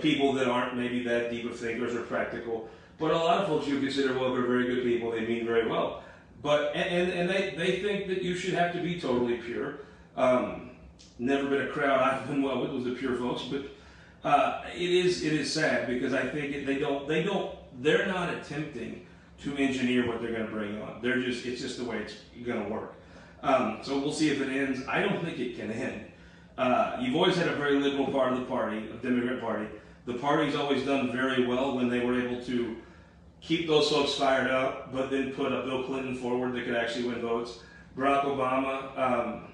people 0.00 0.32
that 0.32 0.46
aren't 0.46 0.76
maybe 0.76 1.02
that 1.02 1.30
deep 1.30 1.44
of 1.44 1.58
thinkers 1.58 1.94
or 1.94 2.02
practical. 2.02 2.70
But 2.98 3.12
a 3.12 3.16
lot 3.16 3.42
of 3.42 3.48
folks 3.48 3.68
you 3.68 3.78
consider 3.80 4.18
well, 4.18 4.32
they're 4.32 4.46
very 4.46 4.66
good 4.66 4.82
people. 4.82 5.10
They 5.12 5.26
mean 5.26 5.46
very 5.46 5.68
well. 5.68 6.02
But 6.42 6.74
and, 6.74 7.12
and 7.12 7.30
they, 7.30 7.54
they 7.56 7.80
think 7.80 8.08
that 8.08 8.22
you 8.22 8.36
should 8.36 8.54
have 8.54 8.72
to 8.72 8.80
be 8.80 9.00
totally 9.00 9.38
pure. 9.38 9.80
Um, 10.16 10.70
never 11.18 11.48
been 11.48 11.62
a 11.62 11.68
crowd 11.68 12.00
I've 12.00 12.28
been 12.28 12.42
well 12.42 12.60
with 12.60 12.72
was 12.72 12.84
the 12.84 12.92
pure 12.92 13.16
folks, 13.16 13.42
but 13.42 13.62
uh, 14.24 14.62
it 14.74 14.90
is 14.90 15.22
it 15.22 15.32
is 15.32 15.52
sad 15.52 15.86
because 15.86 16.12
I 16.12 16.28
think 16.28 16.66
they 16.66 16.78
don't 16.78 17.06
they 17.08 17.22
don't 17.22 17.56
they're 17.80 18.06
not 18.06 18.34
attempting 18.34 19.06
to 19.42 19.56
engineer 19.56 20.06
what 20.06 20.20
they're 20.20 20.32
going 20.32 20.46
to 20.46 20.52
bring 20.52 20.80
on. 20.82 21.00
They're 21.02 21.20
just 21.20 21.46
it's 21.46 21.60
just 21.60 21.78
the 21.78 21.84
way 21.84 21.98
it's 21.98 22.14
going 22.44 22.64
to 22.64 22.68
work. 22.68 22.94
Um, 23.42 23.78
so 23.82 23.98
we'll 23.98 24.12
see 24.12 24.30
if 24.30 24.40
it 24.40 24.48
ends. 24.48 24.82
I 24.88 25.00
don't 25.00 25.24
think 25.24 25.38
it 25.38 25.56
can 25.56 25.70
end. 25.70 26.04
Uh, 26.56 26.96
you've 27.00 27.14
always 27.14 27.36
had 27.36 27.46
a 27.46 27.54
very 27.54 27.78
liberal 27.78 28.08
part 28.08 28.32
of 28.32 28.40
the 28.40 28.44
party, 28.46 28.78
a 28.78 28.94
Democrat 28.94 29.40
Party. 29.40 29.66
The 30.06 30.14
party's 30.14 30.56
always 30.56 30.84
done 30.84 31.12
very 31.12 31.46
well 31.46 31.76
when 31.76 31.88
they 31.88 32.00
were 32.00 32.20
able 32.20 32.42
to 32.46 32.76
keep 33.40 33.66
those 33.66 33.90
folks 33.90 34.14
fired 34.14 34.50
up, 34.50 34.92
but 34.92 35.10
then 35.10 35.32
put 35.32 35.52
a 35.52 35.62
Bill 35.62 35.84
Clinton 35.84 36.16
forward 36.16 36.54
that 36.54 36.64
could 36.64 36.76
actually 36.76 37.08
win 37.08 37.20
votes. 37.20 37.60
Barack 37.96 38.24
Obama, 38.24 38.98
um, 38.98 39.44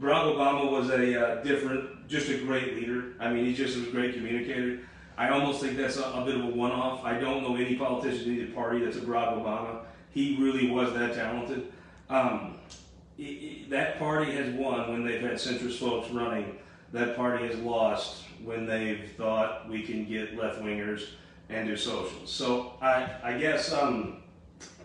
Barack 0.00 0.36
Obama 0.36 0.70
was 0.70 0.90
a 0.90 1.20
uh, 1.20 1.42
different, 1.42 2.08
just 2.08 2.28
a 2.28 2.38
great 2.38 2.76
leader. 2.76 3.14
I 3.18 3.32
mean, 3.32 3.44
he 3.44 3.54
just 3.54 3.76
was 3.76 3.88
a 3.88 3.90
great 3.90 4.14
communicator. 4.14 4.80
I 5.18 5.30
almost 5.30 5.60
think 5.60 5.76
that's 5.76 5.96
a, 5.96 6.04
a 6.04 6.24
bit 6.24 6.36
of 6.36 6.44
a 6.44 6.48
one-off. 6.48 7.04
I 7.04 7.18
don't 7.18 7.42
know 7.42 7.56
any 7.56 7.76
politician 7.76 8.32
in 8.32 8.40
either 8.40 8.52
party 8.52 8.84
that's 8.84 8.96
a 8.96 9.00
Barack 9.00 9.42
Obama. 9.42 9.80
He 10.10 10.36
really 10.40 10.70
was 10.70 10.92
that 10.94 11.14
talented. 11.14 11.72
Um, 12.08 12.58
it, 13.18 13.22
it, 13.22 13.70
that 13.70 13.98
party 13.98 14.32
has 14.32 14.52
won 14.54 14.90
when 14.90 15.04
they've 15.04 15.20
had 15.20 15.32
centrist 15.32 15.78
folks 15.78 16.10
running. 16.10 16.58
That 16.92 17.16
party 17.16 17.46
has 17.46 17.58
lost 17.58 18.24
when 18.44 18.66
they've 18.66 19.10
thought 19.16 19.68
we 19.68 19.82
can 19.82 20.04
get 20.04 20.36
left-wingers 20.36 21.08
and 21.48 21.68
do 21.68 21.76
socials. 21.76 22.30
So 22.30 22.72
I, 22.80 23.08
I 23.22 23.38
guess 23.38 23.72
um, 23.72 24.22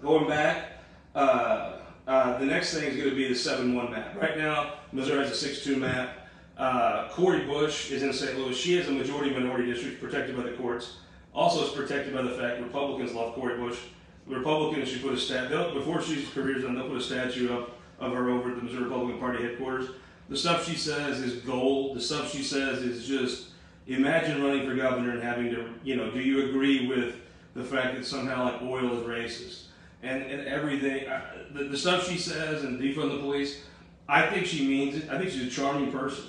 going 0.02 0.28
back, 0.28 0.84
uh, 1.16 1.78
uh, 2.08 2.38
the 2.40 2.46
next 2.46 2.74
thing 2.74 2.84
is 2.84 2.96
going 2.96 3.10
to 3.10 3.16
be 3.16 3.28
the 3.28 3.34
7-1 3.34 3.92
map. 3.92 4.16
Right 4.16 4.38
now, 4.38 4.74
Missouri 4.92 5.26
has 5.26 5.44
a 5.44 5.48
6-2 5.48 5.78
map. 5.78 6.30
Uh, 6.58 7.08
Cori 7.10 7.46
Bush 7.46 7.92
is 7.92 8.04
in 8.04 8.14
St. 8.14 8.38
Louis. 8.38 8.56
She 8.56 8.76
has 8.76 8.88
a 8.88 8.92
majority 8.92 9.32
minority 9.32 9.72
district 9.72 10.02
protected 10.02 10.36
by 10.36 10.44
the 10.44 10.52
courts. 10.52 10.98
Also, 11.34 11.66
it's 11.66 11.76
protected 11.76 12.14
by 12.14 12.22
the 12.22 12.32
fact 12.32 12.62
Republicans 12.62 13.14
love 13.14 13.34
Cori 13.34 13.58
Bush. 13.58 13.80
Republicans 14.28 14.90
should 14.90 15.02
put 15.02 15.14
a 15.14 15.18
stat 15.18 15.50
before 15.74 16.02
she's 16.02 16.30
career's 16.30 16.64
done. 16.64 16.76
They'll 16.76 16.88
put 16.88 16.98
a 16.98 17.02
statue 17.02 17.54
up 17.54 17.78
of 18.00 18.14
her 18.14 18.30
over 18.30 18.52
at 18.52 18.58
the 18.58 18.64
Missouri 18.64 18.84
Republican 18.84 19.20
Party 19.20 19.44
headquarters. 19.44 19.90
The 20.30 20.38
stuff 20.38 20.68
she 20.68 20.76
says 20.76 21.20
is 21.20 21.42
gold. 21.42 21.98
The 21.98 22.02
stuff 22.02 22.32
she 22.32 22.44
says 22.44 22.82
is 22.82 23.08
just 23.08 23.51
imagine 23.88 24.44
running 24.44 24.68
for 24.68 24.76
governor 24.76 25.12
and 25.12 25.24
having 25.24 25.50
to, 25.52 25.70
you 25.84 25.96
know, 25.96 26.12
do 26.12 26.20
you 26.20 26.50
agree 26.50 26.88
with 26.88 27.16
the 27.54 27.64
fact 27.64 27.96
that 27.96 28.06
somehow 28.06 28.46
like 28.46 28.62
oil 28.62 28.98
is 29.00 29.06
racist? 29.06 29.64
and, 30.04 30.24
and 30.24 30.48
everything. 30.48 31.08
Uh, 31.08 31.22
the, 31.54 31.66
the 31.66 31.78
stuff 31.78 32.10
she 32.10 32.18
says 32.18 32.64
and 32.64 32.80
defund 32.80 33.12
the 33.12 33.20
police, 33.20 33.64
I 34.08 34.28
think 34.28 34.46
she 34.46 34.68
means 34.68 34.96
it. 34.96 35.10
I 35.10 35.18
think 35.18 35.32
she's 35.32 35.48
a 35.48 35.50
charming 35.50 35.92
person, 35.92 36.26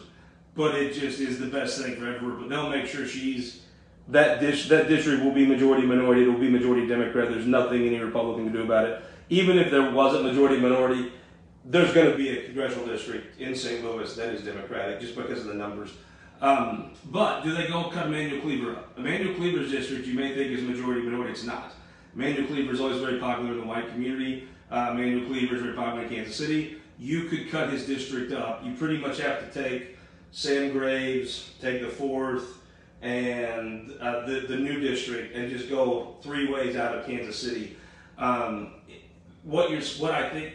but 0.55 0.75
it 0.75 0.95
just 0.95 1.21
is 1.21 1.39
the 1.39 1.47
best 1.47 1.81
thing 1.81 1.97
for 1.97 2.07
everyone. 2.07 2.41
But 2.41 2.49
they'll 2.49 2.71
make 2.71 2.87
sure 2.87 3.07
she's 3.07 3.63
that 4.09 4.41
dish 4.41 4.69
that 4.69 4.89
district 4.89 5.23
will 5.23 5.33
be 5.33 5.47
majority 5.47 5.87
minority. 5.87 6.25
It 6.25 6.29
will 6.29 6.39
be 6.39 6.51
majority 6.51 6.87
Democrat. 6.87 7.31
There's 7.31 7.47
nothing 7.47 7.87
any 7.87 7.99
Republican 7.99 8.45
can 8.45 8.53
do 8.53 8.63
about 8.63 8.87
it. 8.87 9.03
Even 9.31 9.59
if 9.59 9.71
there 9.71 9.91
wasn't 9.91 10.25
majority 10.25 10.61
minority, 10.61 11.13
there's 11.65 11.93
going 11.95 12.11
to 12.11 12.17
be 12.17 12.29
a 12.29 12.45
congressional 12.45 12.87
district 12.87 13.41
in 13.41 13.55
St. 13.55 13.83
Louis 13.85 14.15
that 14.17 14.31
is 14.31 14.43
Democratic 14.43 15.01
just 15.01 15.17
because 15.17 15.41
of 15.41 15.47
the 15.47 15.55
numbers. 15.55 15.91
Um, 16.43 16.91
but 17.07 17.43
do 17.43 17.55
they 17.55 17.69
go 17.69 17.85
cut 17.85 18.07
Emanuel 18.07 18.41
Cleaver 18.41 18.73
up? 18.73 18.99
Emanuel 18.99 19.35
Cleaver's 19.35 19.71
district, 19.71 20.07
you 20.07 20.15
may 20.15 20.35
think 20.35 20.51
is 20.51 20.63
majority 20.63 21.03
minority. 21.03 21.31
It's 21.31 21.45
not. 21.45 21.73
Emanuel 22.17 22.49
Cleaver 22.49 22.73
is 22.73 22.81
always 22.81 22.99
very 22.99 23.21
popular 23.21 23.53
in 23.53 23.61
the 23.61 23.67
white 23.67 23.89
community. 23.91 24.49
Uh, 24.69 24.89
Emanuel 24.91 25.29
Cleaver 25.29 25.55
is 25.55 25.63
very 25.63 25.75
popular 25.75 26.03
in 26.03 26.09
Kansas 26.09 26.35
City. 26.35 26.79
You 26.99 27.29
could 27.29 27.49
cut 27.51 27.71
his 27.71 27.87
district 27.87 28.33
up. 28.33 28.65
You 28.65 28.75
pretty 28.75 28.99
much 28.99 29.19
have 29.21 29.53
to 29.53 29.63
take 29.63 29.97
Sam 30.33 30.73
Graves, 30.73 31.51
take 31.61 31.81
the 31.81 31.89
fourth, 31.89 32.59
and 33.03 33.93
uh, 34.01 34.27
the, 34.27 34.41
the 34.49 34.57
new 34.57 34.81
district, 34.81 35.37
and 35.37 35.49
just 35.49 35.69
go 35.71 36.17
three 36.23 36.53
ways 36.53 36.75
out 36.75 36.97
of 36.97 37.07
Kansas 37.07 37.39
City. 37.39 37.77
Um, 38.19 38.75
what 39.45 39.71
you're, 39.71 39.81
what 39.99 40.11
I 40.11 40.29
think, 40.29 40.55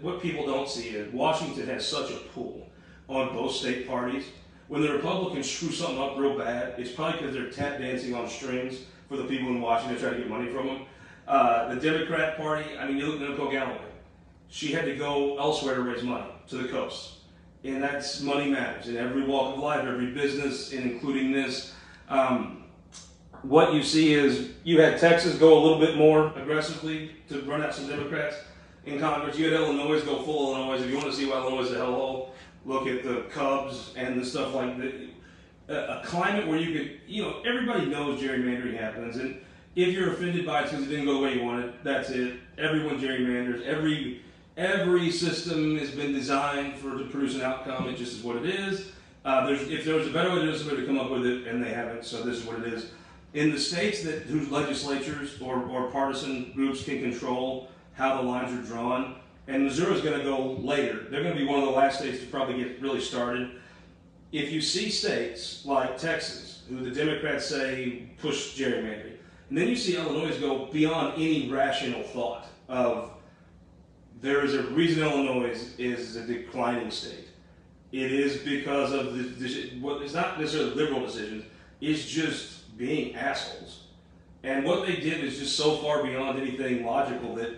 what 0.00 0.20
people 0.20 0.46
don't 0.46 0.68
see 0.68 0.88
is 0.90 1.12
Washington 1.12 1.66
has 1.66 1.86
such 1.86 2.10
a 2.10 2.16
pull 2.34 2.68
on 3.08 3.34
both 3.34 3.52
state 3.52 3.86
parties. 3.86 4.24
When 4.68 4.82
the 4.82 4.92
Republicans 4.92 5.50
screw 5.50 5.72
something 5.72 5.98
up 5.98 6.18
real 6.18 6.36
bad, 6.36 6.74
it's 6.78 6.92
probably 6.92 7.18
because 7.18 7.34
they're 7.34 7.50
tap 7.50 7.78
dancing 7.78 8.14
on 8.14 8.28
strings 8.28 8.80
for 9.08 9.16
the 9.16 9.24
people 9.24 9.48
in 9.48 9.62
Washington 9.62 9.98
trying 9.98 10.14
to 10.14 10.18
get 10.18 10.28
money 10.28 10.50
from 10.50 10.66
them. 10.66 10.86
Uh, 11.26 11.74
the 11.74 11.80
Democrat 11.80 12.36
Party, 12.36 12.64
I 12.78 12.86
mean, 12.86 12.98
you 12.98 13.06
look 13.06 13.20
at 13.22 13.30
Nicole 13.30 13.50
Galloway. 13.50 13.80
She 14.48 14.72
had 14.72 14.84
to 14.84 14.94
go 14.94 15.38
elsewhere 15.38 15.76
to 15.76 15.82
raise 15.82 16.02
money, 16.02 16.30
to 16.48 16.58
the 16.58 16.68
coast. 16.68 17.14
And 17.64 17.82
that's 17.82 18.20
money 18.20 18.50
matters 18.50 18.88
in 18.88 18.96
every 18.96 19.24
walk 19.24 19.56
of 19.56 19.62
life, 19.62 19.84
every 19.86 20.12
business, 20.12 20.72
and 20.72 20.90
including 20.90 21.32
this. 21.32 21.74
Um, 22.08 22.64
what 23.42 23.72
you 23.72 23.82
see 23.82 24.14
is 24.14 24.50
you 24.64 24.80
had 24.80 24.98
Texas 24.98 25.36
go 25.38 25.58
a 25.58 25.60
little 25.60 25.78
bit 25.78 25.96
more 25.96 26.32
aggressively 26.36 27.12
to 27.28 27.40
run 27.42 27.62
out 27.62 27.74
some 27.74 27.88
Democrats 27.88 28.36
in 28.84 28.98
Congress. 28.98 29.38
You 29.38 29.46
had 29.46 29.54
Illinois 29.54 30.00
go 30.02 30.22
full 30.22 30.54
Illinois. 30.54 30.82
If 30.82 30.90
you 30.90 30.96
want 30.96 31.10
to 31.10 31.16
see 31.16 31.26
why 31.26 31.36
Illinois 31.36 31.62
is 31.62 31.72
a 31.72 31.76
hellhole, 31.76 32.30
look 32.68 32.86
at 32.86 33.02
the 33.02 33.22
Cubs 33.30 33.92
and 33.96 34.20
the 34.20 34.24
stuff 34.24 34.54
like 34.54 34.78
that. 34.78 34.94
A, 35.68 36.02
climate 36.04 36.46
where 36.46 36.58
you 36.58 36.78
could, 36.78 37.00
you 37.06 37.22
know, 37.22 37.42
everybody 37.44 37.86
knows 37.86 38.20
gerrymandering 38.20 38.78
happens, 38.78 39.16
and 39.16 39.38
if 39.74 39.88
you're 39.88 40.12
offended 40.12 40.46
by 40.46 40.60
it 40.60 40.70
because 40.70 40.86
it 40.86 40.88
didn't 40.88 41.06
go 41.06 41.14
the 41.14 41.20
way 41.20 41.34
you 41.34 41.42
wanted, 41.42 41.74
that's 41.82 42.10
it. 42.10 42.36
Everyone 42.56 42.98
gerrymanders. 42.98 43.64
Every 43.64 44.22
every 44.56 45.10
system 45.10 45.78
has 45.78 45.90
been 45.90 46.12
designed 46.12 46.76
for 46.76 46.96
to 46.98 47.04
produce 47.04 47.34
an 47.36 47.42
outcome. 47.42 47.88
It 47.88 47.96
just 47.96 48.18
is 48.18 48.22
what 48.22 48.36
it 48.36 48.46
is. 48.46 48.92
Uh, 49.24 49.46
there's, 49.46 49.68
if 49.68 49.84
there 49.84 49.94
was 49.94 50.06
a 50.06 50.10
better 50.10 50.30
way 50.30 50.36
to 50.36 50.42
do 50.42 50.50
it, 50.50 50.58
somebody 50.58 50.80
to 50.80 50.86
come 50.86 50.98
up 50.98 51.10
with 51.10 51.26
it, 51.26 51.46
and 51.46 51.62
they 51.62 51.70
haven't, 51.70 52.04
so 52.04 52.22
this 52.22 52.38
is 52.38 52.44
what 52.44 52.58
it 52.60 52.72
is. 52.72 52.90
In 53.34 53.50
the 53.50 53.58
states 53.58 54.02
that 54.04 54.22
whose 54.22 54.50
legislatures 54.50 55.40
or, 55.40 55.62
or 55.64 55.90
partisan 55.90 56.52
groups 56.54 56.82
can 56.82 57.00
control 57.00 57.68
how 57.92 58.16
the 58.16 58.22
lines 58.22 58.58
are 58.58 58.62
drawn, 58.62 59.16
and 59.48 59.64
Missouri 59.64 59.96
is 59.96 60.02
going 60.02 60.18
to 60.18 60.24
go 60.24 60.52
later. 60.52 61.06
They're 61.10 61.22
going 61.22 61.34
to 61.34 61.40
be 61.40 61.46
one 61.46 61.58
of 61.58 61.64
the 61.64 61.72
last 61.72 61.98
states 61.98 62.20
to 62.20 62.26
probably 62.26 62.62
get 62.62 62.80
really 62.80 63.00
started. 63.00 63.50
If 64.30 64.52
you 64.52 64.60
see 64.60 64.90
states 64.90 65.64
like 65.66 65.98
Texas, 65.98 66.62
who 66.68 66.84
the 66.84 66.90
Democrats 66.90 67.46
say 67.46 68.10
push 68.18 68.56
gerrymandering, 68.56 69.16
and 69.48 69.58
then 69.58 69.68
you 69.68 69.76
see 69.76 69.96
Illinois 69.96 70.38
go 70.38 70.66
beyond 70.66 71.14
any 71.14 71.50
rational 71.50 72.04
thought 72.04 72.46
of 72.68 73.10
there 74.20 74.44
is 74.44 74.54
a 74.54 74.62
reason 74.64 75.02
Illinois 75.02 75.48
is 75.48 75.74
is 75.78 76.16
a 76.16 76.26
declining 76.26 76.90
state 76.90 77.28
it 77.92 78.12
is 78.12 78.38
because 78.38 78.92
of 78.92 79.16
the, 79.16 79.22
the 79.22 79.70
what 79.80 80.02
it's 80.02 80.14
not 80.14 80.38
necessarily 80.38 80.74
liberal 80.74 81.06
decisions. 81.06 81.44
It's 81.80 82.04
just 82.04 82.76
being 82.76 83.14
assholes. 83.14 83.84
And 84.42 84.64
what 84.64 84.86
they 84.86 84.96
did 84.96 85.24
is 85.24 85.38
just 85.38 85.56
so 85.56 85.78
far 85.78 86.02
beyond 86.02 86.38
anything 86.38 86.84
logical 86.84 87.34
that 87.36 87.56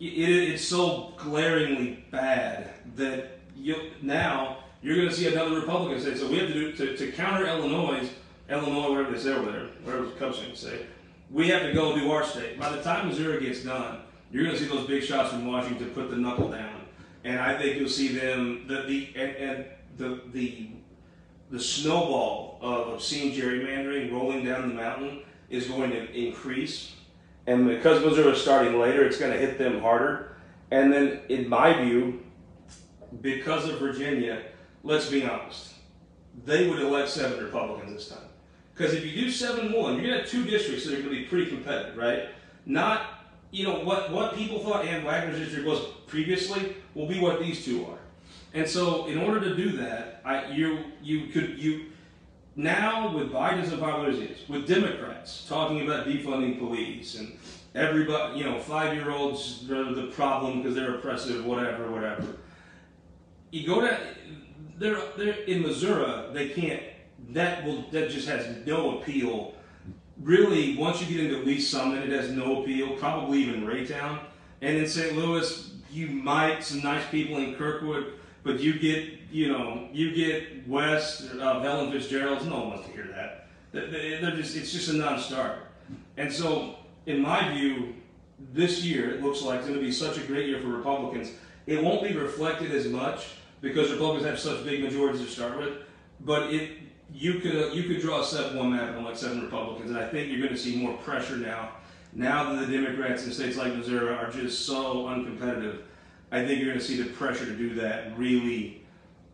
it, 0.00 0.04
it's 0.04 0.64
so 0.64 1.12
glaringly 1.16 2.04
bad 2.10 2.70
that 2.96 3.38
you, 3.56 3.76
now 4.02 4.58
you're 4.82 4.96
going 4.96 5.08
to 5.08 5.14
see 5.14 5.28
another 5.28 5.56
Republican 5.56 6.00
say, 6.00 6.14
so 6.14 6.28
we 6.28 6.38
have 6.38 6.48
to 6.48 6.54
do, 6.54 6.72
to, 6.72 6.96
to 6.96 7.12
counter 7.12 7.46
Illinois, 7.46 8.08
Illinois, 8.48 8.90
whatever 8.90 9.12
they 9.12 9.18
say 9.18 9.32
over 9.32 9.52
there, 9.52 9.66
whatever 9.84 10.06
the 10.06 10.12
Cubs 10.12 10.40
say, 10.58 10.86
we 11.30 11.48
have 11.48 11.62
to 11.62 11.72
go 11.72 11.94
do 11.94 12.10
our 12.10 12.24
state. 12.24 12.58
By 12.58 12.70
the 12.70 12.82
time 12.82 13.08
Missouri 13.08 13.44
gets 13.44 13.62
done, 13.62 14.00
you're 14.32 14.44
going 14.44 14.56
to 14.56 14.62
see 14.62 14.68
those 14.68 14.86
big 14.86 15.02
shots 15.02 15.30
from 15.30 15.46
Washington 15.46 15.90
put 15.90 16.10
the 16.10 16.16
knuckle 16.16 16.48
down 16.48 16.80
and 17.24 17.38
I 17.38 17.58
think 17.58 17.78
you'll 17.78 17.88
see 17.88 18.08
them 18.08 18.64
the 18.66 18.82
the 18.82 19.08
and, 19.16 19.36
and 19.36 19.64
the 19.96 20.20
the 20.32 20.68
the 21.50 21.60
snowball 21.60 22.58
of 22.60 22.94
obscene 22.94 23.34
gerrymandering 23.34 24.12
rolling 24.12 24.44
down 24.44 24.68
the 24.68 24.74
mountain 24.74 25.22
is 25.48 25.66
going 25.66 25.90
to 25.90 26.12
increase, 26.12 26.94
and 27.50 27.66
because 27.66 28.00
Missouri 28.04 28.32
is 28.32 28.40
starting 28.40 28.78
later, 28.78 29.04
it's 29.04 29.18
going 29.18 29.32
to 29.32 29.38
hit 29.38 29.58
them 29.58 29.80
harder. 29.80 30.36
And 30.70 30.92
then, 30.92 31.20
in 31.28 31.48
my 31.48 31.82
view, 31.82 32.22
because 33.20 33.68
of 33.68 33.80
Virginia, 33.80 34.42
let's 34.84 35.10
be 35.10 35.26
honest, 35.26 35.74
they 36.44 36.70
would 36.70 36.78
elect 36.78 37.08
seven 37.08 37.42
Republicans 37.42 37.92
this 37.92 38.08
time. 38.08 38.28
Because 38.72 38.94
if 38.94 39.04
you 39.04 39.24
do 39.24 39.32
seven 39.32 39.72
one, 39.72 39.94
you're 39.94 40.04
going 40.04 40.14
to 40.14 40.20
have 40.20 40.28
two 40.30 40.44
districts 40.44 40.84
that 40.84 40.92
are 40.92 41.02
going 41.02 41.08
to 41.08 41.22
be 41.22 41.24
pretty 41.24 41.50
competitive, 41.50 41.96
right? 41.96 42.28
Not 42.66 43.02
you 43.50 43.64
know 43.64 43.80
what 43.80 44.12
what 44.12 44.36
people 44.36 44.60
thought 44.60 44.84
Ann 44.84 45.02
Wagner's 45.02 45.40
district 45.40 45.66
was 45.66 45.80
previously 46.06 46.76
will 46.94 47.08
be 47.08 47.18
what 47.18 47.40
these 47.40 47.64
two 47.64 47.84
are. 47.86 47.98
And 48.54 48.68
so, 48.68 49.06
in 49.06 49.18
order 49.18 49.40
to 49.40 49.56
do 49.56 49.76
that, 49.78 50.22
I, 50.24 50.52
you 50.52 50.84
you 51.02 51.26
could 51.26 51.58
you 51.58 51.86
now 52.62 53.14
with 53.14 53.32
Biden's 53.32 53.72
and 53.72 53.82
unpopularity, 53.82 54.36
with 54.48 54.66
Democrats 54.66 55.46
talking 55.48 55.82
about 55.82 56.06
defunding 56.06 56.58
police 56.58 57.18
and 57.18 57.36
everybody, 57.74 58.38
you 58.38 58.44
know, 58.44 58.58
five 58.58 58.94
year 58.94 59.10
olds 59.10 59.70
are 59.70 59.92
the 59.94 60.08
problem 60.08 60.62
because 60.62 60.74
they're 60.74 60.94
oppressive, 60.94 61.44
whatever, 61.44 61.90
whatever. 61.90 62.24
You 63.50 63.66
go 63.66 63.80
to 63.80 63.98
they're 64.78 65.00
they're 65.16 65.42
in 65.44 65.62
Missouri, 65.62 66.32
they 66.32 66.48
can't. 66.50 66.82
That 67.30 67.64
will 67.64 67.84
that 67.90 68.10
just 68.10 68.28
has 68.28 68.66
no 68.66 68.98
appeal. 68.98 69.54
Really, 70.20 70.76
once 70.76 71.00
you 71.00 71.06
get 71.06 71.24
into 71.24 71.44
Lee's 71.46 71.68
Summit, 71.68 72.04
it 72.04 72.10
has 72.10 72.30
no 72.30 72.62
appeal. 72.62 72.96
Probably 72.96 73.38
even 73.38 73.64
Raytown, 73.64 74.20
and 74.60 74.76
in 74.76 74.86
St. 74.86 75.16
Louis, 75.16 75.72
you 75.90 76.08
might 76.08 76.62
some 76.62 76.82
nice 76.82 77.08
people 77.10 77.38
in 77.38 77.54
Kirkwood 77.54 78.14
but 78.42 78.60
you 78.60 78.78
get, 78.78 79.19
you 79.30 79.48
know, 79.48 79.88
you 79.92 80.14
get 80.14 80.66
West 80.68 81.30
uh, 81.40 81.60
Helen 81.60 81.92
Fitzgerald's. 81.92 82.46
No 82.46 82.60
one 82.60 82.68
wants 82.70 82.86
to 82.86 82.92
hear 82.92 83.08
that. 83.14 83.46
They're 83.72 84.36
just, 84.36 84.56
it's 84.56 84.72
just 84.72 84.88
a 84.90 84.94
non-starter. 84.94 85.62
And 86.16 86.32
so, 86.32 86.76
in 87.06 87.20
my 87.20 87.52
view, 87.54 87.94
this 88.52 88.82
year 88.82 89.10
it 89.10 89.22
looks 89.22 89.42
like 89.42 89.58
it's 89.58 89.68
going 89.68 89.78
to 89.78 89.84
be 89.84 89.92
such 89.92 90.16
a 90.16 90.20
great 90.22 90.48
year 90.48 90.60
for 90.60 90.68
Republicans. 90.68 91.32
It 91.66 91.82
won't 91.82 92.02
be 92.02 92.14
reflected 92.14 92.72
as 92.72 92.88
much 92.88 93.26
because 93.60 93.90
Republicans 93.90 94.26
have 94.26 94.38
such 94.38 94.64
big 94.64 94.82
majorities 94.82 95.22
to 95.22 95.28
start 95.28 95.58
with. 95.58 95.74
But 96.20 96.52
it, 96.52 96.78
you 97.12 97.40
could 97.40 97.74
you 97.74 97.84
could 97.84 98.00
draw 98.00 98.20
a 98.20 98.24
seven-one 98.24 98.72
map 98.72 98.96
on 98.96 99.04
like 99.04 99.16
seven 99.16 99.42
Republicans, 99.42 99.90
and 99.90 99.98
I 99.98 100.08
think 100.08 100.30
you're 100.30 100.40
going 100.40 100.52
to 100.52 100.58
see 100.58 100.76
more 100.76 100.96
pressure 100.98 101.36
now. 101.36 101.70
Now 102.12 102.52
that 102.52 102.66
the 102.66 102.72
Democrats 102.72 103.24
in 103.24 103.32
states 103.32 103.56
like 103.56 103.74
Missouri 103.74 104.14
are 104.14 104.30
just 104.30 104.66
so 104.66 105.04
uncompetitive 105.04 105.82
I 106.32 106.44
think 106.44 106.60
you're 106.60 106.68
going 106.68 106.78
to 106.78 106.84
see 106.84 107.00
the 107.00 107.10
pressure 107.10 107.44
to 107.44 107.56
do 107.56 107.74
that 107.74 108.16
really 108.16 108.82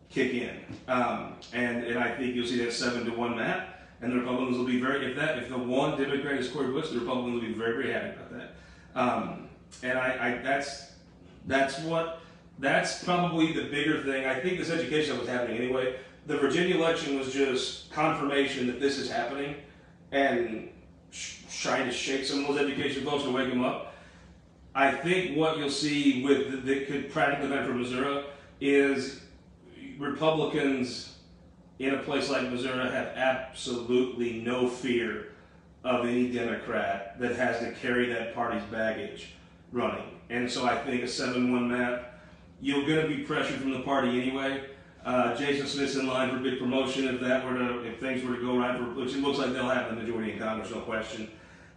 kick 0.09 0.33
in, 0.33 0.59
um, 0.87 1.35
and 1.53 1.83
and 1.83 1.99
I 1.99 2.15
think 2.15 2.35
you'll 2.35 2.47
see 2.47 2.63
that 2.63 2.73
seven 2.73 3.05
to 3.05 3.11
one 3.11 3.35
map, 3.35 3.79
and 4.01 4.11
the 4.11 4.17
Republicans 4.17 4.57
will 4.57 4.65
be 4.65 4.79
very 4.79 5.05
if 5.05 5.15
that 5.17 5.37
if 5.37 5.49
the 5.49 5.57
one 5.57 5.97
Democrat 5.97 6.35
is 6.35 6.49
Cori 6.49 6.71
Bush, 6.71 6.89
the 6.89 6.99
Republicans 6.99 7.35
will 7.35 7.49
be 7.49 7.53
very 7.53 7.73
very 7.73 7.93
happy 7.93 8.09
about 8.09 8.31
that, 8.31 8.55
um, 8.95 9.49
and 9.83 9.97
I, 9.97 10.27
I 10.27 10.41
that's 10.41 10.91
that's 11.45 11.79
what 11.79 12.21
that's 12.59 13.03
probably 13.03 13.53
the 13.53 13.63
bigger 13.63 14.01
thing. 14.03 14.25
I 14.25 14.39
think 14.39 14.57
this 14.57 14.69
education 14.69 15.17
was 15.17 15.27
happening 15.27 15.57
anyway. 15.57 15.95
The 16.25 16.37
Virginia 16.37 16.75
election 16.75 17.17
was 17.17 17.31
just 17.31 17.91
confirmation 17.91 18.67
that 18.67 18.79
this 18.79 18.97
is 18.97 19.09
happening, 19.09 19.55
and 20.11 20.69
sh- 21.11 21.41
trying 21.61 21.85
to 21.85 21.91
shake 21.91 22.25
some 22.25 22.45
of 22.45 22.47
those 22.47 22.59
education 22.59 23.05
folks 23.05 23.23
to 23.23 23.31
wake 23.31 23.49
them 23.49 23.63
up. 23.63 23.93
I 24.75 24.91
think 24.91 25.37
what 25.37 25.57
you'll 25.57 25.69
see 25.71 26.23
with 26.23 26.65
that 26.65 26.87
could 26.87 27.11
practically 27.11 27.49
benefit 27.49 27.75
Missouri 27.75 28.23
is 28.61 29.21
Republicans 29.97 31.15
in 31.79 31.93
a 31.93 31.99
place 31.99 32.29
like 32.29 32.49
Missouri 32.49 32.89
have 32.89 33.07
absolutely 33.15 34.41
no 34.41 34.67
fear 34.67 35.33
of 35.83 36.05
any 36.05 36.31
Democrat 36.31 37.19
that 37.19 37.35
has 37.35 37.59
to 37.59 37.71
carry 37.73 38.07
that 38.07 38.33
party's 38.33 38.63
baggage 38.63 39.33
running. 39.71 40.19
And 40.29 40.49
so 40.49 40.65
I 40.65 40.77
think 40.77 41.03
a 41.03 41.07
7 41.07 41.51
1 41.51 41.67
map, 41.67 42.19
you're 42.61 42.85
going 42.85 43.07
to 43.07 43.15
be 43.15 43.23
pressured 43.23 43.61
from 43.61 43.71
the 43.71 43.81
party 43.81 44.21
anyway. 44.21 44.65
Uh, 45.05 45.35
Jason 45.35 45.67
Smith's 45.67 45.95
in 45.95 46.07
line 46.07 46.29
for 46.31 46.39
big 46.39 46.59
promotion 46.59 47.07
if 47.07 47.21
that 47.21 47.45
were 47.45 47.57
to, 47.57 47.85
if 47.85 47.99
things 47.99 48.23
were 48.23 48.35
to 48.35 48.41
go 48.41 48.57
right, 48.57 48.77
for, 48.77 48.83
which 48.93 49.13
it 49.13 49.21
looks 49.21 49.37
like 49.37 49.53
they'll 49.53 49.69
have 49.69 49.89
the 49.89 50.01
majority 50.01 50.33
in 50.33 50.39
Congress, 50.39 50.71
no 50.71 50.81
question. 50.81 51.29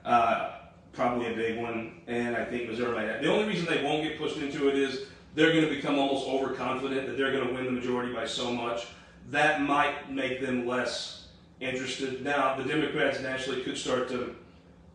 Uh, 0.05 0.53
probably 0.93 1.33
a 1.33 1.37
big 1.37 1.59
one, 1.61 2.01
and 2.09 2.35
I 2.35 2.45
think 2.45 2.69
Missouri 2.69 2.93
might 2.93 3.09
have. 3.09 3.23
The 3.23 3.31
only 3.31 3.47
reason 3.47 3.67
they 3.67 3.85
won't 3.85 4.03
get 4.03 4.19
pushed 4.19 4.39
into 4.39 4.69
it 4.69 4.77
is 4.77 5.07
they're 5.35 5.53
going 5.53 5.69
to 5.69 5.75
become 5.75 5.99
almost 5.99 6.27
overconfident 6.27 7.07
that 7.07 7.17
they're 7.17 7.33
going 7.33 7.47
to 7.47 7.55
win 7.55 7.65
the 7.65 7.71
majority 7.71 8.13
by 8.13 8.27
so 8.27 8.53
much. 8.53 8.87
That 9.29 9.63
might 9.63 10.11
make 10.11 10.41
them 10.41 10.67
less 10.67 11.29
interested. 11.61 12.25
Now, 12.25 12.57
the 12.57 12.65
Democrats 12.65 13.21
nationally 13.21 13.63
could 13.63 13.77
start 13.77 14.09
to, 14.09 14.35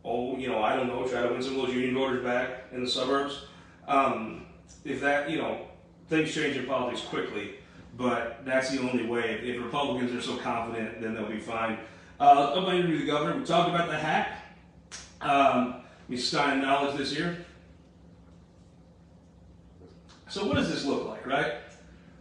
oh, 0.03 0.37
you 0.37 0.49
know, 0.49 0.61
I 0.61 0.75
don't 0.75 0.87
know, 0.87 1.07
try 1.07 1.21
to 1.21 1.29
win 1.29 1.41
some 1.41 1.59
of 1.59 1.67
those 1.67 1.75
union 1.75 1.95
voters 1.95 2.23
back 2.23 2.65
in 2.71 2.83
the 2.83 2.89
suburbs. 2.89 3.45
Um, 3.87 4.45
if 4.83 4.99
that, 5.01 5.29
you 5.29 5.37
know, 5.37 5.67
things 6.09 6.33
change 6.33 6.57
in 6.57 6.65
politics 6.65 7.01
quickly, 7.01 7.55
but 7.97 8.43
that's 8.45 8.71
the 8.71 8.79
only 8.79 9.05
way. 9.05 9.39
If 9.43 9.63
Republicans 9.63 10.11
are 10.13 10.21
so 10.21 10.37
confident, 10.37 11.01
then 11.01 11.13
they'll 11.13 11.29
be 11.29 11.39
fine. 11.39 11.77
Uh, 12.19 12.53
I'm 12.55 12.63
going 12.63 12.77
to 12.77 12.83
interview 12.83 12.99
the 12.99 13.11
governor. 13.11 13.37
We 13.37 13.45
talked 13.45 13.69
about 13.69 13.89
the 13.89 13.97
hack. 13.97 14.41
Um, 15.21 15.75
we 16.07 16.17
Stein 16.17 16.61
Knowledge 16.61 16.97
this 16.97 17.13
year. 17.13 17.44
So 20.35 20.45
what 20.45 20.57
does 20.57 20.69
this 20.69 20.83
look 20.83 21.07
like, 21.07 21.25
right? 21.25 21.53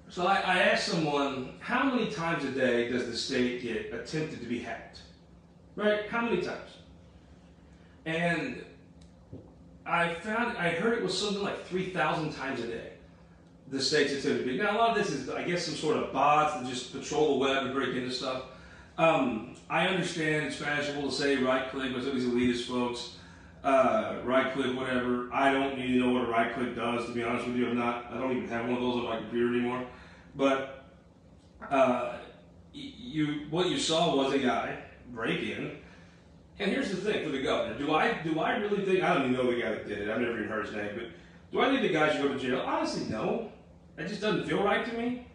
So 0.08 0.24
I, 0.24 0.36
I 0.36 0.58
asked 0.60 0.86
someone, 0.86 1.54
how 1.58 1.82
many 1.82 2.12
times 2.12 2.44
a 2.44 2.52
day 2.52 2.88
does 2.88 3.06
the 3.06 3.16
state 3.16 3.60
get 3.60 3.92
attempted 3.92 4.38
to 4.38 4.46
be 4.46 4.60
hacked? 4.60 5.00
Right? 5.74 6.08
How 6.08 6.20
many 6.20 6.40
times? 6.40 6.70
And 8.06 8.64
I 9.84 10.14
found, 10.14 10.56
I 10.56 10.68
heard 10.68 10.96
it 10.96 11.02
was 11.02 11.18
something 11.18 11.42
like 11.42 11.66
3,000 11.66 12.32
times 12.32 12.60
a 12.60 12.68
day. 12.68 12.92
The 13.72 13.82
state's 13.82 14.12
attempted 14.12 14.44
to 14.44 14.48
be. 14.48 14.58
Now, 14.58 14.76
a 14.76 14.78
lot 14.78 14.90
of 14.90 14.96
this 14.96 15.12
is, 15.12 15.28
I 15.28 15.42
guess, 15.42 15.66
some 15.66 15.74
sort 15.74 15.96
of 15.96 16.12
bots 16.12 16.54
that 16.54 16.70
just 16.70 16.92
patrol 16.92 17.40
the 17.40 17.46
web 17.46 17.64
and 17.64 17.74
break 17.74 17.96
into 17.96 18.12
stuff. 18.12 18.44
Um, 18.96 19.56
I 19.68 19.88
understand 19.88 20.46
it's 20.46 20.54
fashionable 20.54 21.10
to 21.10 21.16
say 21.16 21.38
right 21.38 21.68
click 21.68 21.92
with 21.92 22.04
some 22.04 22.16
of 22.16 22.22
these 22.22 22.30
elitist 22.30 22.68
folks 22.68 23.16
uh, 23.64 24.16
right 24.24 24.52
click, 24.52 24.76
whatever. 24.76 25.32
I 25.32 25.50
don't 25.50 25.78
need 25.78 25.88
to 25.88 25.98
know 25.98 26.12
what 26.12 26.28
a 26.28 26.30
right 26.30 26.54
click 26.54 26.76
does, 26.76 27.06
to 27.06 27.12
be 27.12 27.22
honest 27.22 27.46
with 27.46 27.56
you. 27.56 27.68
I'm 27.68 27.78
not, 27.78 28.06
I 28.12 28.18
don't 28.18 28.36
even 28.36 28.48
have 28.48 28.66
one 28.66 28.74
of 28.74 28.80
those 28.80 28.96
on 28.96 29.04
my 29.04 29.16
computer 29.16 29.54
anymore. 29.54 29.86
But 30.36 30.84
uh, 31.70 32.18
you, 32.72 33.46
what 33.50 33.68
you 33.70 33.78
saw 33.78 34.14
was 34.14 34.34
a 34.34 34.38
guy 34.38 34.78
break 35.12 35.40
in. 35.42 35.78
And 36.58 36.70
here's 36.70 36.90
the 36.90 36.96
thing 36.96 37.24
for 37.24 37.30
the 37.30 37.42
governor. 37.42 37.76
Do 37.78 37.94
I, 37.94 38.12
do 38.22 38.38
I 38.38 38.56
really 38.56 38.84
think, 38.84 39.02
I 39.02 39.14
don't 39.14 39.32
even 39.32 39.32
know 39.32 39.50
the 39.52 39.60
guy 39.60 39.70
that 39.70 39.88
did 39.88 39.98
it. 39.98 40.10
I've 40.10 40.20
never 40.20 40.36
even 40.36 40.48
heard 40.48 40.66
his 40.66 40.74
name. 40.74 40.90
But 40.94 41.06
do 41.50 41.60
I 41.60 41.70
think 41.70 41.82
the 41.82 41.88
guy 41.88 42.12
should 42.12 42.22
go 42.22 42.28
to 42.28 42.38
jail? 42.38 42.60
Honestly, 42.60 43.06
no. 43.10 43.50
That 43.96 44.08
just 44.08 44.20
doesn't 44.20 44.46
feel 44.46 44.62
right 44.62 44.84
to 44.84 44.92
me. 44.98 45.26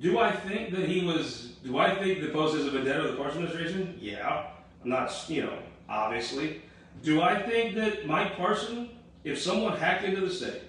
Do 0.00 0.18
I 0.18 0.32
think 0.32 0.72
that 0.72 0.88
he 0.88 1.04
was? 1.04 1.56
Do 1.62 1.78
I 1.78 1.94
think 1.94 2.22
the 2.22 2.28
post 2.28 2.56
is 2.56 2.66
a 2.66 2.70
vendetta 2.70 3.04
of 3.04 3.12
the 3.12 3.16
Parson 3.16 3.44
administration? 3.44 3.98
Yeah, 4.00 4.46
I'm 4.82 4.88
not. 4.88 5.12
You 5.28 5.42
know, 5.42 5.58
obviously. 5.88 6.62
Do 7.02 7.20
I 7.22 7.42
think 7.42 7.74
that 7.76 8.06
Mike 8.06 8.36
Parson, 8.36 8.90
if 9.24 9.40
someone 9.40 9.76
hacked 9.76 10.04
into 10.04 10.20
the 10.20 10.32
state, 10.32 10.62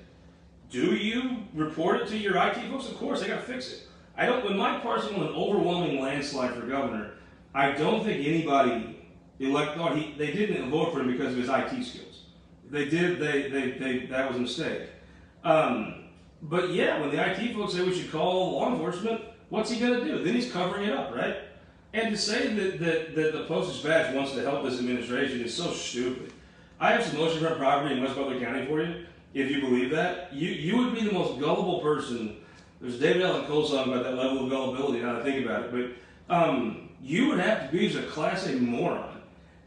do 0.69 0.95
you 0.95 1.37
report 1.53 2.01
it 2.01 2.07
to 2.07 2.17
your 2.17 2.35
IT 2.37 2.55
folks? 2.69 2.87
Of 2.87 2.97
course, 2.97 3.21
they 3.21 3.27
got 3.27 3.41
to 3.41 3.53
fix 3.53 3.71
it. 3.71 3.81
I 4.17 4.25
don't. 4.25 4.43
When 4.43 4.57
Mike 4.57 4.81
Parson 4.81 5.15
won 5.15 5.27
an 5.27 5.33
overwhelming 5.35 6.01
landslide 6.01 6.55
for 6.55 6.65
governor, 6.65 7.11
I 7.53 7.71
don't 7.71 8.03
think 8.03 8.25
anybody 8.25 8.99
elect 9.39 9.77
thought 9.77 9.97
he. 9.97 10.15
They 10.17 10.31
didn't 10.31 10.69
vote 10.71 10.93
for 10.93 11.01
him 11.01 11.11
because 11.11 11.33
of 11.33 11.39
his 11.39 11.49
IT 11.49 11.83
skills. 11.83 12.23
They 12.69 12.89
did. 12.89 13.19
They 13.19 13.49
they, 13.49 13.71
they 13.71 14.05
that 14.07 14.27
was 14.27 14.37
a 14.37 14.41
mistake. 14.41 14.89
Um, 15.43 16.05
but 16.41 16.71
yeah, 16.71 16.99
when 16.99 17.11
the 17.11 17.19
IT 17.19 17.53
folks 17.53 17.73
say 17.73 17.83
we 17.83 17.95
should 17.95 18.11
call 18.11 18.53
law 18.53 18.71
enforcement, 18.71 19.21
what's 19.49 19.69
he 19.69 19.79
going 19.79 19.99
to 19.99 20.05
do? 20.05 20.23
Then 20.23 20.33
he's 20.33 20.51
covering 20.51 20.89
it 20.89 20.93
up, 20.93 21.13
right? 21.13 21.37
And 21.93 22.09
to 22.09 22.17
say 22.17 22.53
that, 22.53 22.79
that, 22.79 23.15
that 23.15 23.33
the 23.33 23.45
Post-Dispatch 23.45 24.15
wants 24.15 24.31
to 24.33 24.41
help 24.41 24.63
this 24.63 24.79
administration 24.79 25.41
is 25.41 25.55
so 25.55 25.71
stupid. 25.71 26.33
I 26.79 26.91
have 26.91 27.03
some 27.03 27.17
oceanfront 27.17 27.57
property 27.57 27.95
in 27.95 28.01
West 28.01 28.15
Butler 28.15 28.39
County 28.39 28.65
for 28.65 28.81
you. 28.81 29.05
If 29.35 29.51
you 29.51 29.61
believe 29.61 29.91
that, 29.91 30.33
you, 30.33 30.49
you 30.49 30.77
would 30.77 30.95
be 30.95 31.03
the 31.03 31.11
most 31.11 31.39
gullible 31.39 31.79
person. 31.79 32.37
There's 32.81 32.99
David 32.99 33.21
Allan 33.21 33.45
Coe 33.45 33.63
song 33.63 33.89
about 33.89 34.03
that 34.03 34.15
level 34.15 34.43
of 34.43 34.49
gullibility, 34.49 35.01
now 35.01 35.17
to 35.17 35.23
think 35.23 35.45
about 35.45 35.65
it. 35.65 35.97
But 36.29 36.35
um, 36.35 36.89
you 37.01 37.29
would 37.29 37.39
have 37.39 37.69
to 37.69 37.77
be 37.77 37.87
as 37.87 37.95
a 37.95 38.03
class 38.03 38.47
A 38.47 38.53
moron. 38.53 39.21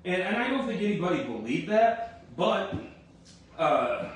And, 0.05 0.23
and 0.23 0.37
I 0.37 0.49
don't 0.49 0.67
think 0.67 0.83
anybody 0.83 1.23
believed 1.23 1.69
that, 1.69 2.25
but 2.37 2.75
uh, 3.57 4.11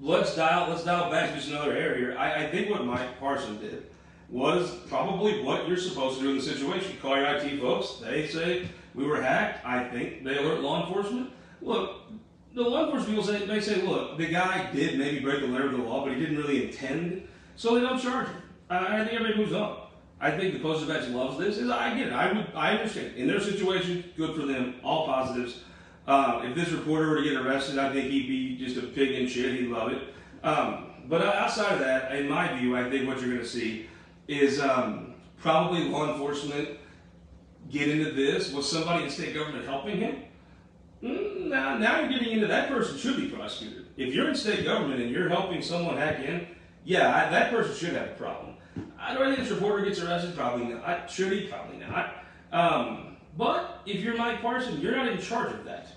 let's 0.00 0.34
dial 0.36 0.70
let's 0.70 0.84
dial 0.84 1.10
back 1.10 1.34
just 1.34 1.48
another 1.48 1.74
hair 1.74 1.96
here. 1.96 2.16
I, 2.18 2.44
I 2.44 2.50
think 2.50 2.70
what 2.70 2.84
Mike 2.84 3.18
Parson 3.18 3.60
did 3.60 3.86
was 4.32 4.70
probably 4.88 5.42
what 5.42 5.68
you're 5.68 5.76
supposed 5.76 6.18
to 6.18 6.24
do 6.24 6.30
in 6.30 6.38
the 6.38 6.42
situation. 6.42 6.96
Call 7.02 7.16
your 7.16 7.26
IT 7.26 7.60
folks. 7.60 8.00
They 8.02 8.26
say 8.26 8.66
we 8.94 9.04
were 9.04 9.20
hacked. 9.20 9.64
I 9.64 9.84
think 9.84 10.24
they 10.24 10.38
alert 10.38 10.62
law 10.62 10.86
enforcement. 10.86 11.30
Look, 11.60 12.00
the 12.54 12.62
law 12.62 12.86
enforcement 12.86 13.10
people 13.10 13.24
say 13.24 13.46
they 13.46 13.60
say, 13.60 13.82
look, 13.82 14.16
the 14.16 14.26
guy 14.26 14.72
did 14.72 14.98
maybe 14.98 15.20
break 15.20 15.40
the 15.40 15.48
letter 15.48 15.66
of 15.66 15.72
the 15.72 15.78
law, 15.78 16.04
but 16.04 16.14
he 16.14 16.20
didn't 16.20 16.38
really 16.38 16.66
intend, 16.66 17.28
so 17.56 17.74
they 17.74 17.82
don't 17.82 18.00
charge 18.00 18.26
him. 18.26 18.42
I, 18.70 19.00
I 19.00 19.04
think 19.04 19.20
everybody 19.20 19.36
moves 19.36 19.52
on. 19.52 19.78
I 20.18 20.30
think 20.30 20.54
the 20.54 20.60
Post-Dispatch 20.60 21.08
loves 21.10 21.38
this. 21.38 21.58
Is 21.58 21.68
I 21.68 21.94
get 21.94 22.06
it. 22.06 22.12
I 22.14 22.32
would. 22.32 22.46
I 22.54 22.72
understand. 22.72 23.16
In 23.16 23.26
their 23.26 23.40
situation, 23.40 24.04
good 24.16 24.34
for 24.34 24.46
them. 24.46 24.76
All 24.82 25.04
positives. 25.04 25.64
Uh, 26.06 26.42
if 26.44 26.54
this 26.54 26.70
reporter 26.70 27.10
were 27.10 27.16
to 27.16 27.22
get 27.22 27.34
arrested, 27.34 27.78
I 27.78 27.92
think 27.92 28.10
he'd 28.10 28.28
be 28.28 28.56
just 28.56 28.78
a 28.78 28.86
pig 28.86 29.10
in 29.10 29.28
shit. 29.28 29.60
He'd 29.60 29.68
love 29.68 29.92
it. 29.92 30.02
Um, 30.42 30.86
but 31.08 31.22
outside 31.22 31.72
of 31.74 31.80
that, 31.80 32.14
in 32.14 32.28
my 32.28 32.56
view, 32.58 32.76
I 32.76 32.88
think 32.88 33.06
what 33.06 33.20
you're 33.20 33.30
going 33.30 33.40
to 33.42 33.46
see 33.46 33.88
is 34.32 34.60
um, 34.60 35.14
probably 35.38 35.84
law 35.84 36.12
enforcement 36.12 36.68
get 37.70 37.88
into 37.88 38.12
this. 38.12 38.52
Was 38.52 38.70
somebody 38.70 39.04
in 39.04 39.10
state 39.10 39.34
government 39.34 39.64
helping 39.64 39.98
him? 39.98 40.22
Mm, 41.02 41.48
now, 41.48 41.76
now 41.78 42.00
you're 42.00 42.10
getting 42.10 42.32
into 42.32 42.46
that 42.46 42.68
person 42.68 42.96
should 42.96 43.16
be 43.16 43.28
prosecuted. 43.28 43.86
If 43.96 44.14
you're 44.14 44.28
in 44.28 44.34
state 44.34 44.64
government 44.64 45.00
and 45.00 45.10
you're 45.10 45.28
helping 45.28 45.62
someone 45.62 45.96
hack 45.96 46.20
in, 46.20 46.46
yeah, 46.84 47.08
I, 47.08 47.30
that 47.30 47.50
person 47.50 47.74
should 47.74 47.96
have 47.96 48.08
a 48.08 48.14
problem. 48.14 48.54
I 48.98 49.14
don't 49.14 49.34
think 49.34 49.40
this 49.40 49.50
reporter 49.50 49.84
gets 49.84 50.00
arrested. 50.00 50.36
Probably 50.36 50.66
not. 50.66 51.10
Should 51.10 51.32
he? 51.32 51.46
Probably 51.48 51.78
not. 51.78 52.14
Um, 52.52 53.16
but 53.36 53.82
if 53.86 54.00
you're 54.00 54.16
Mike 54.16 54.40
Parson, 54.40 54.80
you're 54.80 54.96
not 54.96 55.08
in 55.08 55.18
charge 55.18 55.52
of 55.52 55.64
that. 55.64 55.88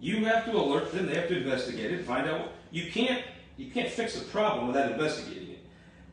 You 0.00 0.24
have 0.26 0.44
to 0.46 0.56
alert 0.56 0.92
them. 0.92 1.06
They 1.06 1.14
have 1.14 1.28
to 1.28 1.38
investigate 1.38 1.90
it. 1.90 2.04
Find 2.04 2.28
out. 2.28 2.52
You 2.70 2.90
can't. 2.90 3.22
You 3.56 3.70
can't 3.70 3.88
fix 3.88 4.20
a 4.20 4.24
problem 4.24 4.66
without 4.66 4.92
investigating 4.92 5.50
it. 5.50 5.53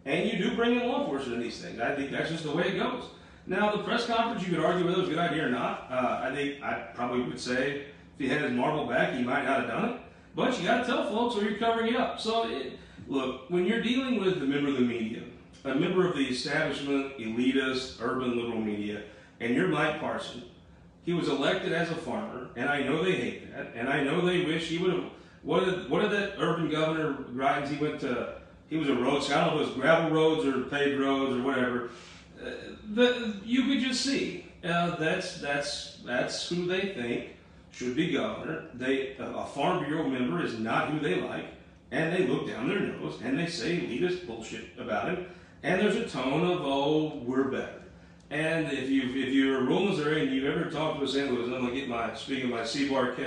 And 0.06 0.30
you 0.30 0.38
do 0.38 0.56
bring 0.56 0.80
in 0.80 0.88
law 0.88 1.02
enforcement 1.02 1.38
in 1.38 1.42
these 1.42 1.62
things. 1.62 1.80
I 1.80 1.96
think 1.96 2.12
that's 2.12 2.30
just 2.30 2.44
the 2.44 2.52
way 2.52 2.70
it 2.70 2.78
goes. 2.78 3.04
Now, 3.46 3.76
the 3.76 3.84
press 3.84 4.06
conference, 4.06 4.48
you 4.48 4.56
could 4.56 4.64
argue 4.64 4.86
whether 4.86 4.98
it 4.98 5.02
was 5.02 5.10
a 5.10 5.12
good 5.12 5.20
idea 5.20 5.48
or 5.48 5.50
not. 5.50 5.88
Uh, 5.90 6.22
I 6.24 6.34
think 6.34 6.62
I 6.64 6.74
probably 6.94 7.24
would 7.24 7.40
say 7.40 7.82
if 7.82 7.86
he 8.20 8.28
had 8.28 8.42
his 8.42 8.52
marble 8.52 8.86
back, 8.86 9.14
he 9.14 9.24
might 9.24 9.46
not 9.46 9.62
have 9.62 9.70
done 9.70 9.90
it. 9.90 10.00
But 10.36 10.58
you 10.60 10.68
got 10.68 10.82
to 10.82 10.86
tell 10.86 11.10
folks 11.10 11.36
or 11.36 11.44
you're 11.44 11.60
covering 11.60 11.94
it 11.94 12.00
up. 12.00 12.20
So, 12.20 12.50
it, 12.50 12.74
look, 13.08 13.50
when 13.50 13.66
you're 13.66 13.82
dealing 13.82 14.20
with 14.20 14.38
a 14.38 14.46
member 14.46 14.70
of 14.70 14.76
the 14.76 14.82
media, 14.82 15.24
a 15.66 15.76
member 15.76 16.08
of 16.08 16.16
the 16.16 16.26
establishment, 16.26 17.18
elitist, 17.18 18.02
urban 18.02 18.38
liberal 18.38 18.62
media, 18.62 19.04
and 19.40 19.54
you're 19.54 19.68
Mike 19.68 20.00
Parson, 20.00 20.44
he 21.04 21.14
was 21.14 21.28
elected 21.28 21.74
as 21.74 21.90
a 21.90 21.96
farmer, 21.96 22.50
and 22.56 22.70
I 22.70 22.84
know 22.84 23.04
they 23.04 23.14
hate 23.14 23.52
that, 23.56 23.72
and 23.76 23.90
I 23.90 24.04
know 24.04 24.22
they 24.22 24.46
wish 24.46 24.68
he 24.68 24.78
would 24.78 24.94
have. 24.94 25.06
What 25.44 25.66
did 25.66 25.90
what 25.90 26.04
did 26.04 26.12
that 26.12 26.36
urban 26.38 26.70
governor 26.70 27.14
Greitens? 27.34 27.70
He 27.70 27.84
went 27.84 28.00
to. 28.02 28.41
He 28.72 28.78
was 28.78 28.88
a 28.88 28.96
road. 28.96 29.22
I 29.24 29.46
don't 29.46 29.58
know 29.58 29.62
if 29.62 29.68
it 29.68 29.74
was 29.74 29.76
gravel 29.76 30.12
roads 30.12 30.46
or 30.46 30.62
paved 30.62 30.98
roads 30.98 31.36
or 31.36 31.44
whatever. 31.44 31.90
Uh, 32.42 32.52
the, 32.94 33.36
you 33.44 33.66
could 33.66 33.82
just 33.82 34.00
see 34.02 34.46
uh, 34.64 34.96
that's 34.96 35.42
that's 35.42 35.98
that's 36.06 36.48
who 36.48 36.66
they 36.68 36.94
think 36.94 37.32
should 37.72 37.98
be 37.98 38.14
governor. 38.14 38.70
They 38.74 39.18
a 39.20 39.46
farm 39.46 39.84
bureau 39.84 40.08
member 40.08 40.42
is 40.42 40.58
not 40.58 40.90
who 40.90 41.02
they 41.02 41.20
like, 41.20 41.48
and 41.92 42.16
they 42.16 42.26
look 42.26 42.48
down 42.48 42.70
their 42.70 42.80
nose 42.80 43.20
and 43.22 43.38
they 43.38 43.48
say 43.48 43.78
elitist 43.78 44.26
bullshit 44.26 44.70
about 44.80 45.10
him. 45.10 45.26
And 45.64 45.82
there's 45.82 45.98
a 45.98 46.08
tone 46.08 46.50
of 46.50 46.62
oh 46.62 47.18
we're 47.26 47.50
better. 47.50 47.82
And 48.30 48.72
if 48.72 48.90
you 48.90 49.02
if 49.10 49.34
you're 49.34 49.60
a 49.60 49.64
rural 49.64 49.88
Missouri 49.88 50.22
and 50.22 50.32
you've 50.32 50.46
ever 50.46 50.72
talked 50.72 51.00
to 51.00 51.04
a 51.04 51.08
St. 51.10 51.30
Louis, 51.30 51.54
I'm 51.54 51.66
gonna 51.66 51.76
get 51.76 51.90
my 51.90 52.16
speaking 52.16 52.46
of 52.46 52.52
my 52.52 52.64
C-Bar 52.64 53.18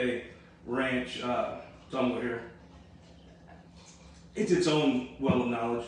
ranch 0.66 1.22
uh, 1.22 1.57
tumbler 1.90 2.22
here. 2.22 2.42
It's 4.35 4.51
its 4.51 4.66
own 4.66 5.11
well 5.20 5.42
of 5.42 5.49
knowledge. 5.49 5.87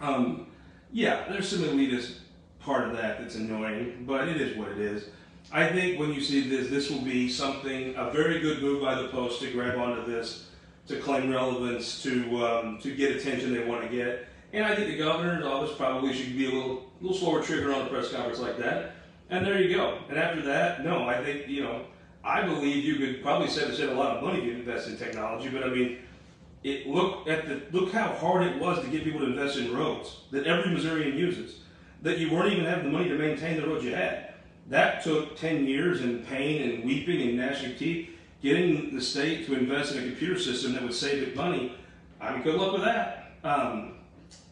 Um, 0.00 0.46
yeah, 0.92 1.28
there's 1.28 1.48
some 1.48 1.60
elitist 1.60 2.18
part 2.60 2.88
of 2.88 2.96
that 2.96 3.20
that's 3.20 3.34
annoying, 3.34 4.04
but 4.06 4.28
it 4.28 4.40
is 4.40 4.56
what 4.56 4.68
it 4.68 4.78
is. 4.78 5.06
I 5.50 5.66
think 5.68 5.98
when 5.98 6.12
you 6.12 6.20
see 6.20 6.48
this, 6.48 6.68
this 6.68 6.90
will 6.90 7.02
be 7.02 7.28
something 7.28 7.94
a 7.96 8.10
very 8.10 8.40
good 8.40 8.62
move 8.62 8.82
by 8.82 8.94
the 9.00 9.08
Post 9.08 9.40
to 9.40 9.50
grab 9.50 9.78
onto 9.78 10.10
this, 10.10 10.48
to 10.88 10.98
claim 11.00 11.30
relevance, 11.30 12.02
to 12.02 12.44
um, 12.46 12.78
to 12.82 12.94
get 12.94 13.16
attention 13.16 13.52
they 13.52 13.64
want 13.64 13.82
to 13.82 13.88
get. 13.88 14.26
And 14.52 14.64
I 14.64 14.74
think 14.74 14.88
the 14.88 14.98
governor's 14.98 15.44
office 15.44 15.74
probably 15.76 16.12
should 16.12 16.36
be 16.36 16.46
a 16.46 16.50
little, 16.50 16.90
little 17.00 17.16
slower 17.16 17.42
trigger 17.42 17.72
on 17.72 17.86
a 17.86 17.86
press 17.86 18.12
conference 18.12 18.38
like 18.38 18.58
that. 18.58 18.92
And 19.30 19.46
there 19.46 19.60
you 19.60 19.74
go. 19.74 19.98
And 20.10 20.18
after 20.18 20.42
that, 20.42 20.84
no, 20.84 21.08
I 21.08 21.24
think, 21.24 21.48
you 21.48 21.62
know, 21.62 21.86
I 22.22 22.42
believe 22.42 22.84
you 22.84 22.96
could 22.96 23.22
probably 23.22 23.48
aside 23.48 23.88
a 23.88 23.94
lot 23.94 24.16
of 24.16 24.22
money 24.22 24.40
if 24.40 24.44
you 24.44 24.52
invest 24.52 24.88
in 24.88 24.98
technology, 24.98 25.48
but 25.48 25.64
I 25.64 25.68
mean, 25.70 25.98
it 26.64 26.86
look 26.86 27.28
at 27.28 27.46
the 27.46 27.62
look 27.72 27.92
how 27.92 28.08
hard 28.14 28.44
it 28.44 28.60
was 28.60 28.84
to 28.84 28.90
get 28.90 29.04
people 29.04 29.20
to 29.20 29.26
invest 29.26 29.58
in 29.58 29.74
roads 29.76 30.18
that 30.30 30.46
every 30.46 30.72
Missourian 30.72 31.16
uses. 31.16 31.60
That 32.02 32.18
you 32.18 32.32
weren't 32.32 32.52
even 32.52 32.64
having 32.64 32.86
the 32.86 32.90
money 32.90 33.08
to 33.08 33.16
maintain 33.16 33.60
the 33.60 33.66
roads 33.66 33.84
you 33.84 33.94
had. 33.94 34.34
That 34.68 35.04
took 35.04 35.36
10 35.36 35.66
years 35.66 36.00
and 36.00 36.26
pain 36.26 36.68
and 36.68 36.84
weeping 36.84 37.20
and 37.22 37.36
gnashing 37.36 37.76
teeth. 37.76 38.10
Getting 38.42 38.94
the 38.94 39.00
state 39.00 39.46
to 39.46 39.54
invest 39.54 39.94
in 39.94 40.02
a 40.02 40.06
computer 40.06 40.38
system 40.38 40.72
that 40.72 40.82
would 40.82 40.94
save 40.94 41.22
it 41.22 41.36
money, 41.36 41.76
I 42.20 42.32
mean, 42.32 42.42
good 42.42 42.56
luck 42.56 42.72
with 42.72 42.82
that. 42.82 43.34
Um, 43.44 43.98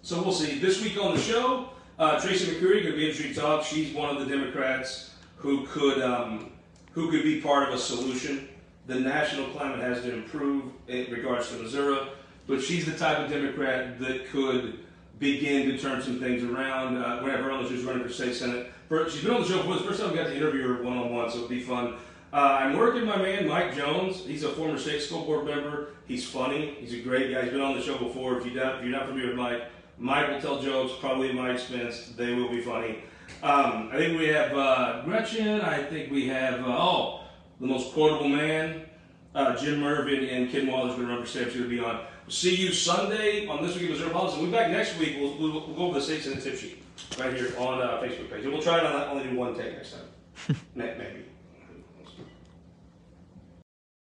so 0.03 0.23
we'll 0.23 0.33
see. 0.33 0.59
This 0.59 0.83
week 0.83 0.97
on 0.97 1.15
the 1.15 1.21
show, 1.21 1.71
uh, 1.99 2.21
Tracy 2.21 2.53
McCreery 2.53 2.83
could 2.83 2.97
be 2.97 3.03
industry 3.03 3.35
talk. 3.35 3.65
She's 3.65 3.93
one 3.93 4.15
of 4.15 4.21
the 4.21 4.27
Democrats 4.27 5.11
who 5.37 5.67
could 5.67 6.03
um, 6.03 6.51
who 6.93 7.11
could 7.11 7.23
be 7.23 7.41
part 7.41 7.69
of 7.69 7.75
a 7.75 7.79
solution. 7.79 8.49
The 8.87 8.99
national 8.99 9.49
climate 9.51 9.81
has 9.81 10.03
to 10.03 10.13
improve 10.13 10.65
in 10.89 11.13
regards 11.13 11.49
to 11.51 11.57
Missouri, 11.57 12.09
but 12.47 12.61
she's 12.61 12.87
the 12.87 12.97
type 12.97 13.19
of 13.19 13.31
Democrat 13.31 14.01
that 14.01 14.27
could 14.29 14.81
begin 15.19 15.69
to 15.69 15.79
turn 15.79 16.03
some 16.03 16.19
things 16.19 16.43
around. 16.43 16.97
Uh, 16.97 17.21
whenever 17.21 17.51
else 17.51 17.69
she's 17.69 17.85
running 17.85 18.03
for 18.03 18.09
state 18.13 18.35
senate, 18.35 18.73
she's 19.11 19.23
been 19.23 19.35
on 19.35 19.43
the 19.43 19.49
show. 19.49 19.73
It's 19.73 19.83
the 19.83 19.89
first 19.89 20.01
time 20.01 20.11
we 20.11 20.17
got 20.17 20.27
to 20.27 20.37
interview 20.37 20.67
her 20.67 20.83
one 20.83 20.99
on 20.99 21.15
one, 21.15 21.31
so 21.31 21.37
it'll 21.37 21.49
be 21.49 21.63
fun. 21.63 21.95
Uh, 22.33 22.59
I'm 22.61 22.77
working 22.77 23.05
my 23.05 23.17
man 23.17 23.49
Mike 23.49 23.75
Jones. 23.75 24.25
He's 24.25 24.45
a 24.45 24.51
former 24.51 24.79
state 24.79 25.03
school 25.03 25.25
board 25.25 25.47
member. 25.47 25.89
He's 26.07 26.25
funny. 26.29 26.77
He's 26.79 26.95
a 26.95 27.01
great 27.01 27.33
guy. 27.33 27.43
He's 27.43 27.53
been 27.53 27.61
on 27.61 27.77
the 27.77 27.83
show 27.83 27.99
before. 27.99 28.39
If, 28.39 28.47
you 28.47 28.53
don't, 28.53 28.77
if 28.77 28.83
you're 28.83 28.93
not 28.93 29.07
familiar 29.07 29.29
with 29.29 29.37
Mike, 29.37 29.63
Mike 29.99 30.29
will 30.29 30.41
tell 30.41 30.63
jokes, 30.63 30.93
probably 31.01 31.31
at 31.31 31.35
my 31.35 31.51
expense. 31.51 32.13
They 32.17 32.33
will 32.33 32.49
be 32.49 32.63
funny. 32.63 32.99
Um, 33.43 33.91
I 33.93 33.97
think 33.97 34.19
we 34.19 34.29
have 34.29 34.57
uh, 34.57 35.03
Gretchen. 35.05 35.61
I 35.61 35.83
think 35.83 36.11
we 36.11 36.29
have, 36.29 36.61
uh, 36.61 36.67
oh, 36.69 37.20
the 37.61 37.67
most 37.67 37.93
quotable 37.93 38.29
man, 38.29 38.83
uh, 39.35 39.57
Jim 39.57 39.81
Mervin, 39.81 40.25
and 40.25 40.51
Ken 40.51 40.67
Waller's 40.67 40.95
going 40.95 41.07
to 41.07 41.13
run 41.13 41.23
for 41.23 41.29
state. 41.29 41.49
going 41.49 41.63
to 41.63 41.69
be 41.69 41.81
on. 41.81 41.97
We'll 41.97 42.33
see 42.33 42.55
you 42.55 42.73
Sunday 42.73 43.47
on 43.47 43.65
This 43.65 43.75
Week 43.75 43.85
in 43.85 43.91
Missouri 43.91 44.11
Politics. 44.11 44.39
We'll 44.39 44.47
be 44.47 44.53
back 44.53 44.71
next 44.71 44.99
week. 44.99 45.17
We'll, 45.21 45.37
we'll, 45.37 45.53
we'll 45.53 45.77
go 45.77 45.87
over 45.87 45.99
the 45.99 46.05
states 46.05 46.27
and 46.27 46.37
the 46.37 46.41
tip 46.41 46.59
sheet 46.59 46.83
right 47.19 47.35
here 47.35 47.53
on 47.59 47.81
uh, 47.81 48.01
Facebook 48.01 48.31
page. 48.31 48.45
And 48.45 48.53
we'll 48.53 48.63
try 48.63 48.81
to 48.81 49.11
only 49.11 49.25
do 49.25 49.37
one 49.37 49.55
take 49.55 49.73
next 49.75 49.93
time. 49.93 50.57
Maybe. 50.75 51.30